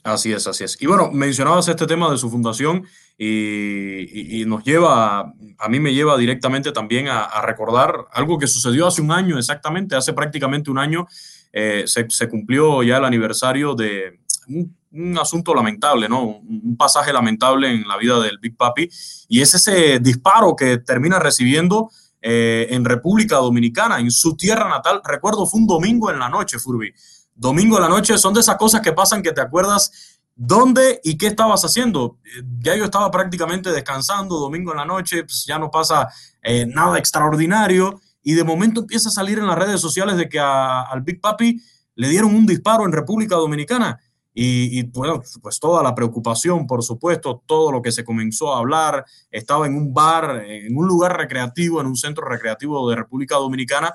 [0.09, 0.81] Así es, así es.
[0.81, 2.87] Y bueno, mencionabas este tema de su fundación
[3.19, 5.21] y, nos lleva,
[5.59, 9.97] a mí me lleva directamente también a, recordar algo que sucedió hace un año exactamente,
[9.97, 11.07] hace prácticamente un año
[11.53, 16.25] eh, se, se, cumplió ya el aniversario de un, un, asunto lamentable, ¿no?
[16.25, 18.89] Un pasaje lamentable en la vida del Big Papi
[19.29, 21.91] y es ese disparo que termina recibiendo
[22.21, 25.01] eh, en República Dominicana, en su tierra natal.
[25.05, 26.93] Recuerdo, fue un domingo en la noche, Furby
[27.39, 31.17] domingo a la noche, son de esas cosas que pasan que te acuerdas dónde y
[31.17, 32.19] qué estabas haciendo.
[32.61, 36.09] Ya yo estaba prácticamente descansando, domingo en la noche, pues ya no pasa
[36.43, 40.39] eh, nada extraordinario y de momento empieza a salir en las redes sociales de que
[40.39, 41.61] al Big Papi
[41.95, 43.99] le dieron un disparo en República Dominicana.
[44.35, 48.59] Y, y, bueno, pues toda la preocupación, por supuesto, todo lo que se comenzó a
[48.59, 53.35] hablar, estaba en un bar, en un lugar recreativo, en un centro recreativo de República
[53.35, 53.93] Dominicana,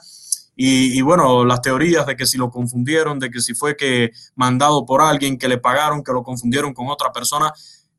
[0.55, 4.85] Y, bueno, las teorías de que si lo confundieron, de que si fue que mandado
[4.85, 7.51] por alguien, que le pagaron, que lo confundieron con otra persona.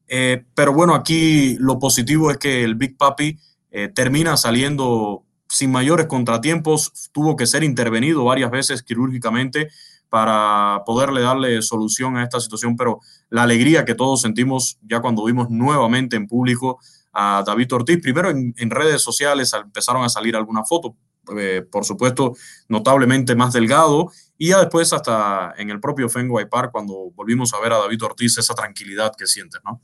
[0.07, 3.39] Eh, pero bueno, aquí lo positivo es que el Big Papi
[3.73, 9.69] eh, termina saliendo sin mayores contratiempos, tuvo que ser intervenido varias veces quirúrgicamente
[10.09, 13.01] para poderle darle solución a esta situación, pero
[13.31, 16.79] la alegría que todos sentimos ya cuando vimos nuevamente en público
[17.13, 20.93] a David Ortiz, primero en, redes sociales empezaron a salir algunas fotos,
[21.39, 22.37] eh, por supuesto,
[22.69, 27.61] notablemente más delgado, y ya después hasta en el propio Fenway Park, cuando volvimos a
[27.61, 29.81] ver a David Ortiz, esa tranquilidad que sientes, ¿no?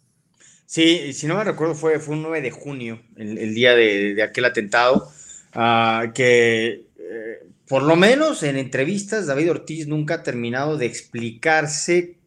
[0.66, 4.44] Sí, si no me recuerdo, fue, fue un 9 de junio, el, día de, aquel
[4.44, 5.10] atentado,
[5.56, 12.18] uh, que eh, por lo menos en entrevistas David Ortiz nunca ha terminado de explicarse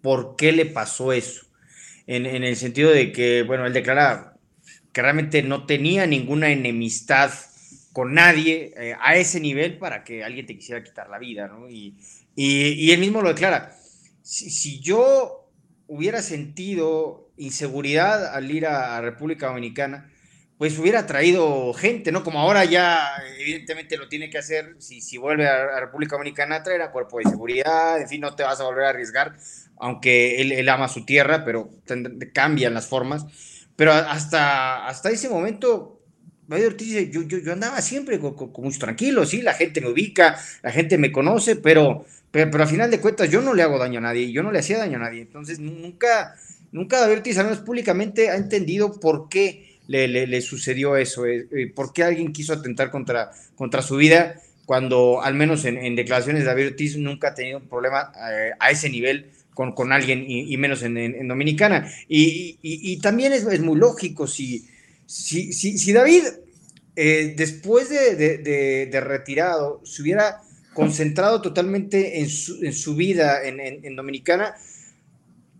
[0.00, 1.46] por qué le pasó eso.
[2.08, 4.32] En, en el sentido de que, bueno, él declara
[4.92, 7.30] que realmente no tenía ninguna enemistad
[7.92, 11.68] con nadie eh, a ese nivel para que alguien te quisiera quitar la vida, ¿no?
[11.68, 11.96] Y,
[12.34, 13.76] y, él mismo lo declara.
[14.22, 15.50] Si, si, yo
[15.86, 20.10] hubiera sentido inseguridad al ir a, República Dominicana,
[20.56, 22.22] pues hubiera traído gente, ¿no?
[22.22, 26.92] Como ahora ya evidentemente lo tiene que hacer, si, si vuelve a, República Dominicana, traerá
[26.92, 29.36] cuerpo de seguridad, en fin, no te vas a volver a arriesgar,
[29.78, 31.70] aunque él, él ama su tierra, pero
[32.32, 33.26] cambian las formas.
[33.76, 36.01] Pero hasta, hasta ese momento
[36.48, 40.38] David Ortiz dice, yo, yo, andaba siempre con, mucho tranquilo, sí, la gente me ubica,
[40.62, 43.78] la gente me conoce, pero, pero, pero, a final de cuentas yo no le hago
[43.78, 45.22] daño a nadie, yo no le hacía daño a nadie.
[45.22, 46.34] Entonces nunca,
[46.72, 51.46] nunca David Ortiz, al menos públicamente, ha entendido por qué le, le, sucedió eso, eh,
[51.52, 56.42] eh, por qué alguien quiso atentar contra, contra su vida, cuando al menos en, declaraciones
[56.42, 60.24] de David Ortiz nunca ha tenido un problema eh, a ese nivel con, con alguien
[60.26, 61.86] y, menos en, Dominicana.
[62.08, 64.66] Y, y, también es, es muy lógico si
[65.12, 66.24] si, si, David,
[66.96, 70.40] eh, después de, retirado, se hubiera
[70.72, 74.54] concentrado totalmente en su, vida en, Dominicana,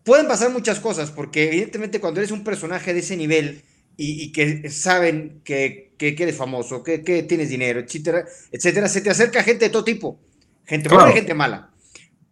[0.05, 3.63] pueden pasar muchas cosas, porque evidentemente cuando eres un personaje de ese nivel
[3.99, 9.43] y, que saben que, que, eres famoso, que, tienes dinero, etcétera, etcétera, se te acerca
[9.43, 10.19] gente de todo tipo,
[10.65, 11.71] gente buena y gente mala.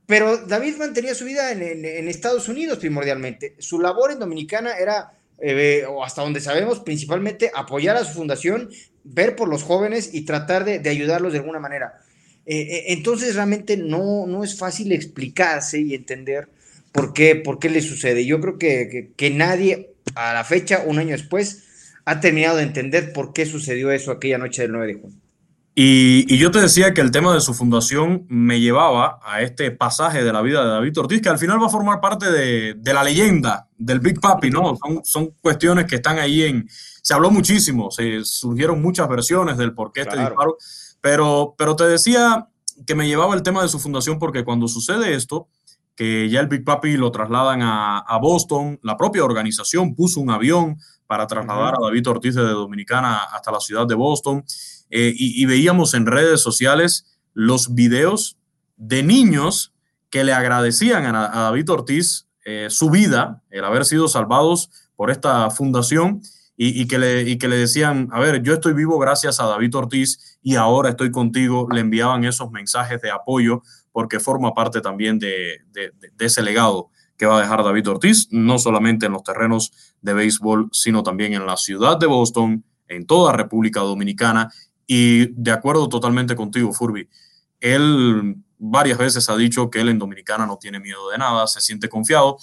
[0.06, 3.54] Pero David mantenía su vida en Estados Unidos primordialmente.
[3.58, 8.70] Su labor en Dominicana era eh, o hasta donde sabemos, principalmente apoyar a su fundación,
[9.04, 12.00] ver por los jóvenes y tratar de, ayudarlos de alguna manera.
[12.46, 16.48] Eh, eh, entonces realmente no, no es fácil explicarse y entender
[16.92, 18.26] por qué, por qué le sucede.
[18.26, 21.64] Yo creo que, que, nadie a la fecha, un año después,
[22.04, 25.19] ha terminado de entender por qué sucedió eso aquella noche del 9 de junio.
[25.82, 30.22] Y, yo te decía que el tema de su fundación me llevaba a este pasaje
[30.22, 33.02] de la vida de David Ortiz, que al final va a formar parte de, la
[33.02, 34.76] leyenda del Big Papi, ¿no?
[34.76, 36.68] Son, son, cuestiones que están ahí en...
[36.68, 40.58] Se habló muchísimo, se surgieron muchas versiones del por qué este disparo,
[41.00, 42.46] pero, pero te decía
[42.86, 45.48] que me llevaba el tema de su fundación porque cuando sucede esto,
[45.96, 50.76] que ya el Big Papi lo trasladan a, Boston, la propia organización puso un avión
[51.06, 54.44] para trasladar a David Ortiz de Dominicana hasta la ciudad de Boston.
[54.90, 58.36] Eh, y, veíamos en redes sociales los videos
[58.76, 59.72] de niños
[60.10, 65.48] que le agradecían a, David Ortiz eh, su vida, el haber sido salvados por esta
[65.50, 66.22] fundación
[66.56, 70.38] y, que le, que le decían, a ver, yo estoy vivo gracias a David Ortiz
[70.42, 73.62] y ahora estoy contigo, le enviaban esos mensajes de apoyo
[73.92, 78.58] porque forma parte también de, de ese legado que va a dejar David Ortiz, no
[78.58, 83.32] solamente en los terrenos de béisbol, sino también en la ciudad de Boston, en toda
[83.32, 84.50] República Dominicana
[84.92, 87.08] y de acuerdo totalmente contigo, Furby.
[87.60, 91.60] Él varias veces ha dicho que él en Dominicana no tiene miedo de nada, se
[91.60, 92.38] siente confiado.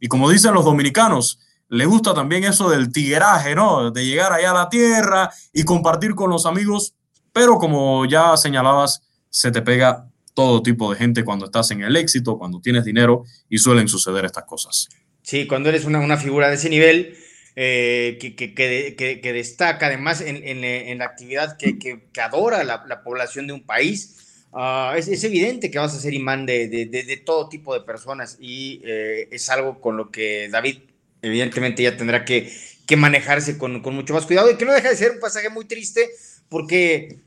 [0.00, 1.38] Y como dicen los dominicanos,
[1.68, 3.92] le gusta también eso del tigueraje, ¿no?
[3.92, 6.96] De llegar allá a la tierra y compartir con los amigos.
[7.32, 11.94] Pero como ya señalabas, se te pega todo tipo de gente cuando estás en el
[11.94, 14.88] éxito, cuando tienes dinero y suelen suceder estas cosas.
[15.22, 17.16] Sí, cuando eres una, una figura de ese nivel,
[17.54, 24.46] eh, que, que, destaca además en, la actividad que, adora la, población de un país.
[24.54, 29.28] Ah, es, evidente que vas a ser imán de, todo tipo de personas y eh,
[29.30, 30.78] es algo con lo que David
[31.20, 32.50] evidentemente ya tendrá que,
[32.96, 36.10] manejarse con, mucho más cuidado y que no deja de ser un pasaje muy triste
[36.50, 37.20] porque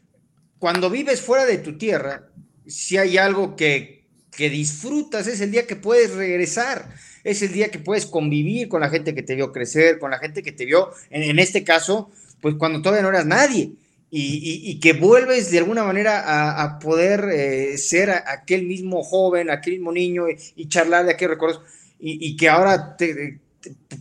[0.59, 2.29] cuando vives fuera de tu tierra,
[2.67, 4.05] si hay algo que
[4.37, 6.87] disfrutas es el día que puedes regresar
[7.25, 10.19] es el día que puedes convivir con la gente que te vio crecer, con la
[10.19, 13.71] gente que te vio, en, este caso, pues cuando todavía no eras nadie.
[14.17, 19.91] Y, que vuelves de alguna manera a, poder eh, ser aquel mismo joven, aquel mismo
[19.91, 21.61] niño y, charlar de aquellos recuerdos
[21.99, 22.95] y, que ahora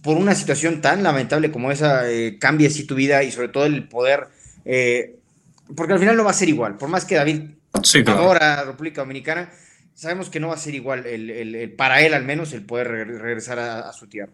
[0.03, 3.65] por una situación tan lamentable como esa eh, cambie así tu vida y sobre todo
[3.65, 4.29] el poder,
[4.65, 5.17] eh,
[5.75, 7.41] porque al final no va a ser igual, por más que David
[7.83, 8.21] sí, claro.
[8.21, 9.51] adora República Dominicana,
[9.95, 13.59] sabemos que no va a ser igual, el, para él al menos, el poder regresar
[13.59, 14.33] a, su tierra.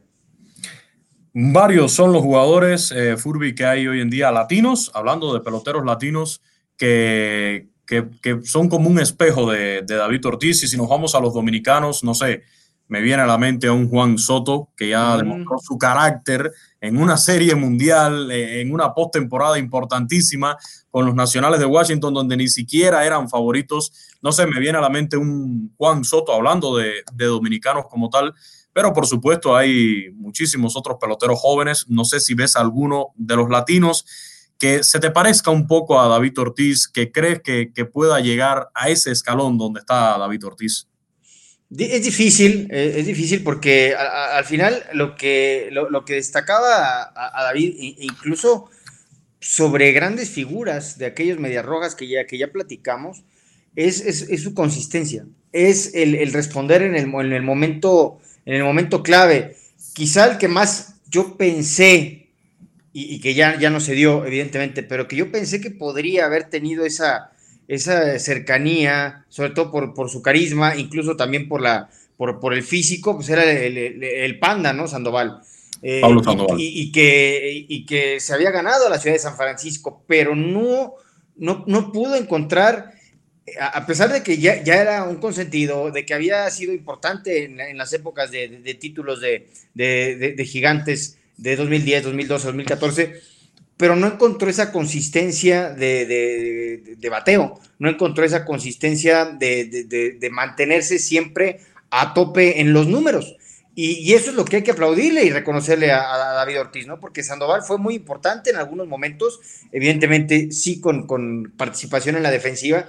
[1.32, 5.84] Varios son los jugadores, eh, Furby, que hay hoy en día latinos, hablando de peloteros
[5.84, 6.42] latinos,
[6.76, 10.62] que, que, son como un espejo de, David Ortiz.
[10.62, 12.42] Y si nos vamos a los dominicanos, no sé,
[12.90, 17.00] me viene a la mente a un Juan Soto, que ya demostró su carácter en
[17.00, 20.56] una serie mundial, eh, en una postemporada importantísima
[20.90, 23.92] con los Nacionales de Washington, donde ni siquiera eran favoritos.
[24.22, 28.34] No sé, me viene a la mente un Juan Soto hablando de, dominicanos como tal,
[28.72, 31.86] pero por supuesto hay muchísimos otros peloteros jóvenes.
[31.88, 34.04] No sé si ves alguno de los latinos
[34.58, 38.88] que se te parezca un poco a David Ortiz, que crees que, pueda llegar a
[38.88, 40.89] ese escalón donde está David Ortiz.
[41.76, 47.74] Es difícil, eh, es difícil porque al final lo que, lo, que destacaba a, David,
[48.00, 48.68] incluso
[49.38, 53.22] sobre grandes figuras de aquellos medias rojas que ya, que ya platicamos,
[53.76, 59.56] es, su consistencia, es el, responder en el, en el, momento, en el momento clave.
[59.92, 62.30] Quizá el que más yo pensé,
[62.92, 66.50] y, que ya, ya no se dio, evidentemente, pero que yo pensé que podría haber
[66.50, 67.30] tenido esa,
[67.70, 72.64] esa cercanía, sobre todo por, por su carisma, incluso también por, la, por, por el
[72.64, 74.88] físico, pues era el, panda, ¿no?
[74.88, 75.40] Sandoval.
[75.80, 76.56] Eh, Pablo Sandoval.
[76.58, 80.94] Y, que, y que se había ganado a la ciudad de San Francisco, pero no,
[81.36, 82.92] no, no pudo encontrar,
[83.60, 87.78] a pesar de que ya, ya, era un consentido, de que había sido importante en,
[87.78, 93.20] las épocas de, de, títulos de, de, gigantes de 2010, 2012, 2014,
[93.80, 102.12] pero no encontró esa consistencia de, bateo, no encontró esa consistencia de, mantenerse siempre a
[102.12, 103.36] tope en los números.
[103.74, 107.00] Y, eso es lo que hay que aplaudirle y reconocerle a, David Ortiz, ¿no?
[107.00, 109.40] Porque Sandoval fue muy importante en algunos momentos,
[109.72, 112.84] evidentemente sí con, participación en la defensiva,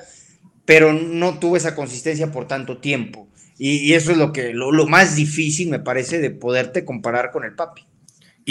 [0.65, 3.29] pero no tuvo esa consistencia por tanto tiempo.
[3.57, 7.55] Y, eso es lo, que, lo más difícil, me parece, de poderte comparar con el
[7.55, 7.85] papi.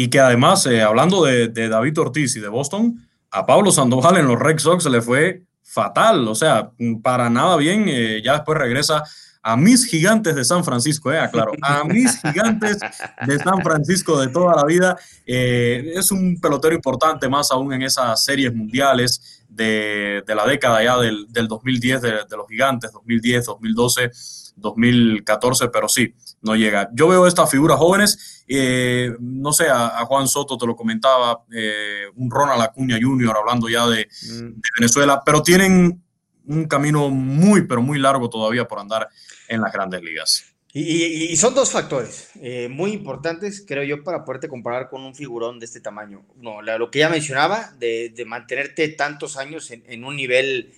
[0.00, 4.28] Y que además, eh, hablando de, David Ortiz y de Boston, a Pablo Sandoval en
[4.28, 6.70] los Red Sox le fue fatal, o sea,
[7.02, 9.04] para nada bien, eh, ya después regresa
[9.42, 12.78] a mis gigantes de San Francisco, eh, aclaro, a mis gigantes
[13.26, 14.96] de San Francisco de toda la vida.
[15.26, 20.96] Eh, es un pelotero importante, más aún en esas series mundiales de, la década ya
[20.96, 24.10] del, 2010 de, de, los gigantes, 2010, 2012,
[24.56, 26.90] 2014, pero sí, no llega.
[26.92, 32.04] Yo veo estas figuras jóvenes, eh, no sé, a, Juan Soto te lo comentaba, eh,
[32.16, 33.34] un Ronald Acuña Jr.
[33.36, 34.60] hablando ya de, mm.
[34.78, 36.02] Venezuela, pero tienen
[36.46, 39.08] un camino muy, pero muy largo todavía por andar
[39.48, 40.44] en las grandes ligas.
[40.72, 45.58] Y, son dos factores eh, muy importantes, creo yo, para poderte comparar con un figurón
[45.58, 46.24] de este tamaño.
[46.36, 50.72] No, lo que ya mencionaba, de, mantenerte tantos años en, un nivel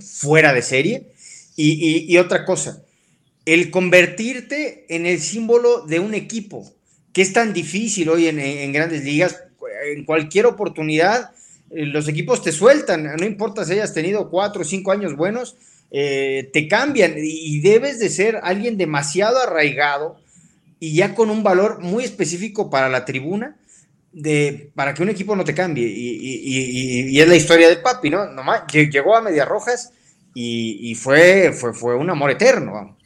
[0.00, 1.08] fuera de serie.
[1.56, 2.84] y otra cosa,
[3.54, 6.72] el convertirte en el símbolo de un equipo,
[7.12, 9.42] que es tan difícil hoy en, grandes ligas,
[9.92, 11.32] en cualquier oportunidad,
[11.70, 15.56] eh, los equipos te sueltan, no importa si hayas tenido cuatro o cinco años buenos,
[15.90, 20.20] eh, te cambian y debes de ser alguien demasiado arraigado
[20.78, 23.56] y ya con un valor muy específico para la tribuna,
[24.12, 25.86] de, para que un equipo no te cambie.
[25.86, 28.26] Y, es la historia del papi, ¿no?
[28.30, 29.92] Nomás llegó a Medias Rojas
[30.34, 32.96] y, fue, fue, fue un amor eterno.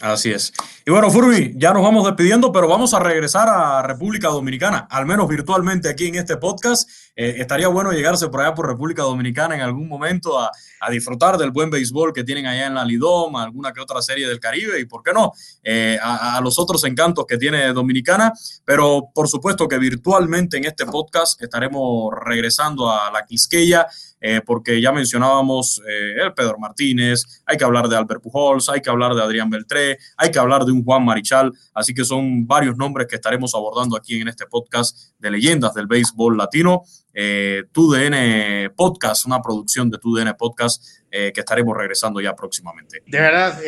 [0.00, 0.52] Así es.
[0.84, 5.06] Y bueno, Furby, ya nos vamos despidiendo, pero vamos a regresar a República Dominicana, al
[5.06, 6.88] menos virtualmente aquí en este podcast.
[7.16, 10.50] Eh, estaría bueno llegarse por allá por República Dominicana en algún momento a,
[10.90, 14.40] disfrutar del buen béisbol que tienen allá en la Lidom, alguna que otra serie del
[14.40, 15.32] Caribe y, ¿por qué no?,
[15.62, 18.32] eh, a, los otros encantos que tiene Dominicana.
[18.64, 23.86] Pero por supuesto que virtualmente en este podcast estaremos regresando a la Quisqueya
[24.20, 28.80] eh, porque ya mencionábamos eh, el Pedro Martínez, hay que hablar de Albert Pujols, hay
[28.80, 32.46] que hablar de Adrián Beltré, hay que hablar de un Juan Marichal, así que son
[32.46, 36.82] varios nombres que estaremos abordando aquí en este podcast de leyendas del béisbol latino.
[37.18, 43.02] Eh, TUDN Podcast, una producción de TUDN Podcast eh, que estaremos regresando ya próximamente.
[43.06, 43.58] De verdad,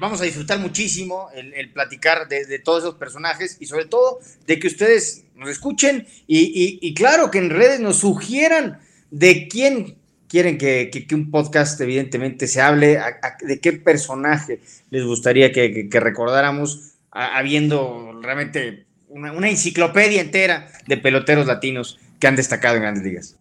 [0.00, 4.68] vamos a disfrutar muchísimo el, platicar de, todos esos personajes y sobre todo de que
[4.68, 8.80] ustedes nos escuchen y, claro que en redes nos sugieran
[9.10, 12.98] ¿De quién quieren que, un podcast evidentemente se hable?
[13.40, 21.98] ¿De qué personaje les gustaría que, recordáramos habiendo realmente una enciclopedia entera de peloteros latinos
[22.18, 23.36] que han destacado en grandes ligas?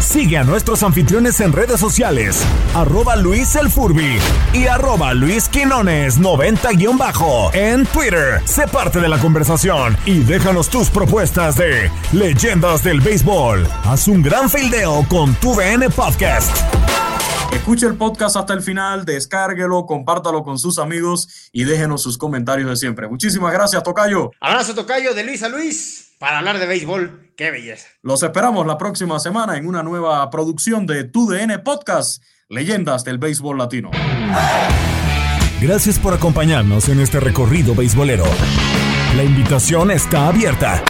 [0.00, 2.42] Sigue a nuestros anfitriones en redes sociales,
[2.74, 4.18] arroba Luis El Furby
[4.52, 8.40] y arroba Luis Quinones 90-bajo en Twitter.
[8.44, 13.66] Sé parte de la conversación y déjanos tus propuestas de leyendas del béisbol.
[13.84, 16.54] Haz un gran fildeo con tu VN Podcast.
[17.52, 22.68] Escuche el podcast hasta el final, descárguelo, compártalo con sus amigos y déjenos sus comentarios
[22.68, 23.08] de siempre.
[23.08, 24.30] Muchísimas gracias, Tocayo.
[24.40, 27.32] Abrazo, Tocayo, de Luis a Luis, para hablar de béisbol.
[27.36, 27.88] ¡Qué belleza!
[28.02, 33.58] Los esperamos la próxima semana en una nueva producción de TUDN Podcast, Leyendas del Béisbol
[33.58, 33.90] Latino.
[35.60, 38.24] Gracias por acompañarnos en este recorrido beisbolero.
[39.16, 40.82] La invitación está abierta.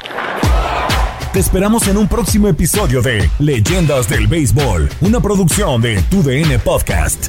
[1.33, 7.29] Te esperamos en un próximo episodio de Leyendas del Béisbol, una producción de TUDN Podcast.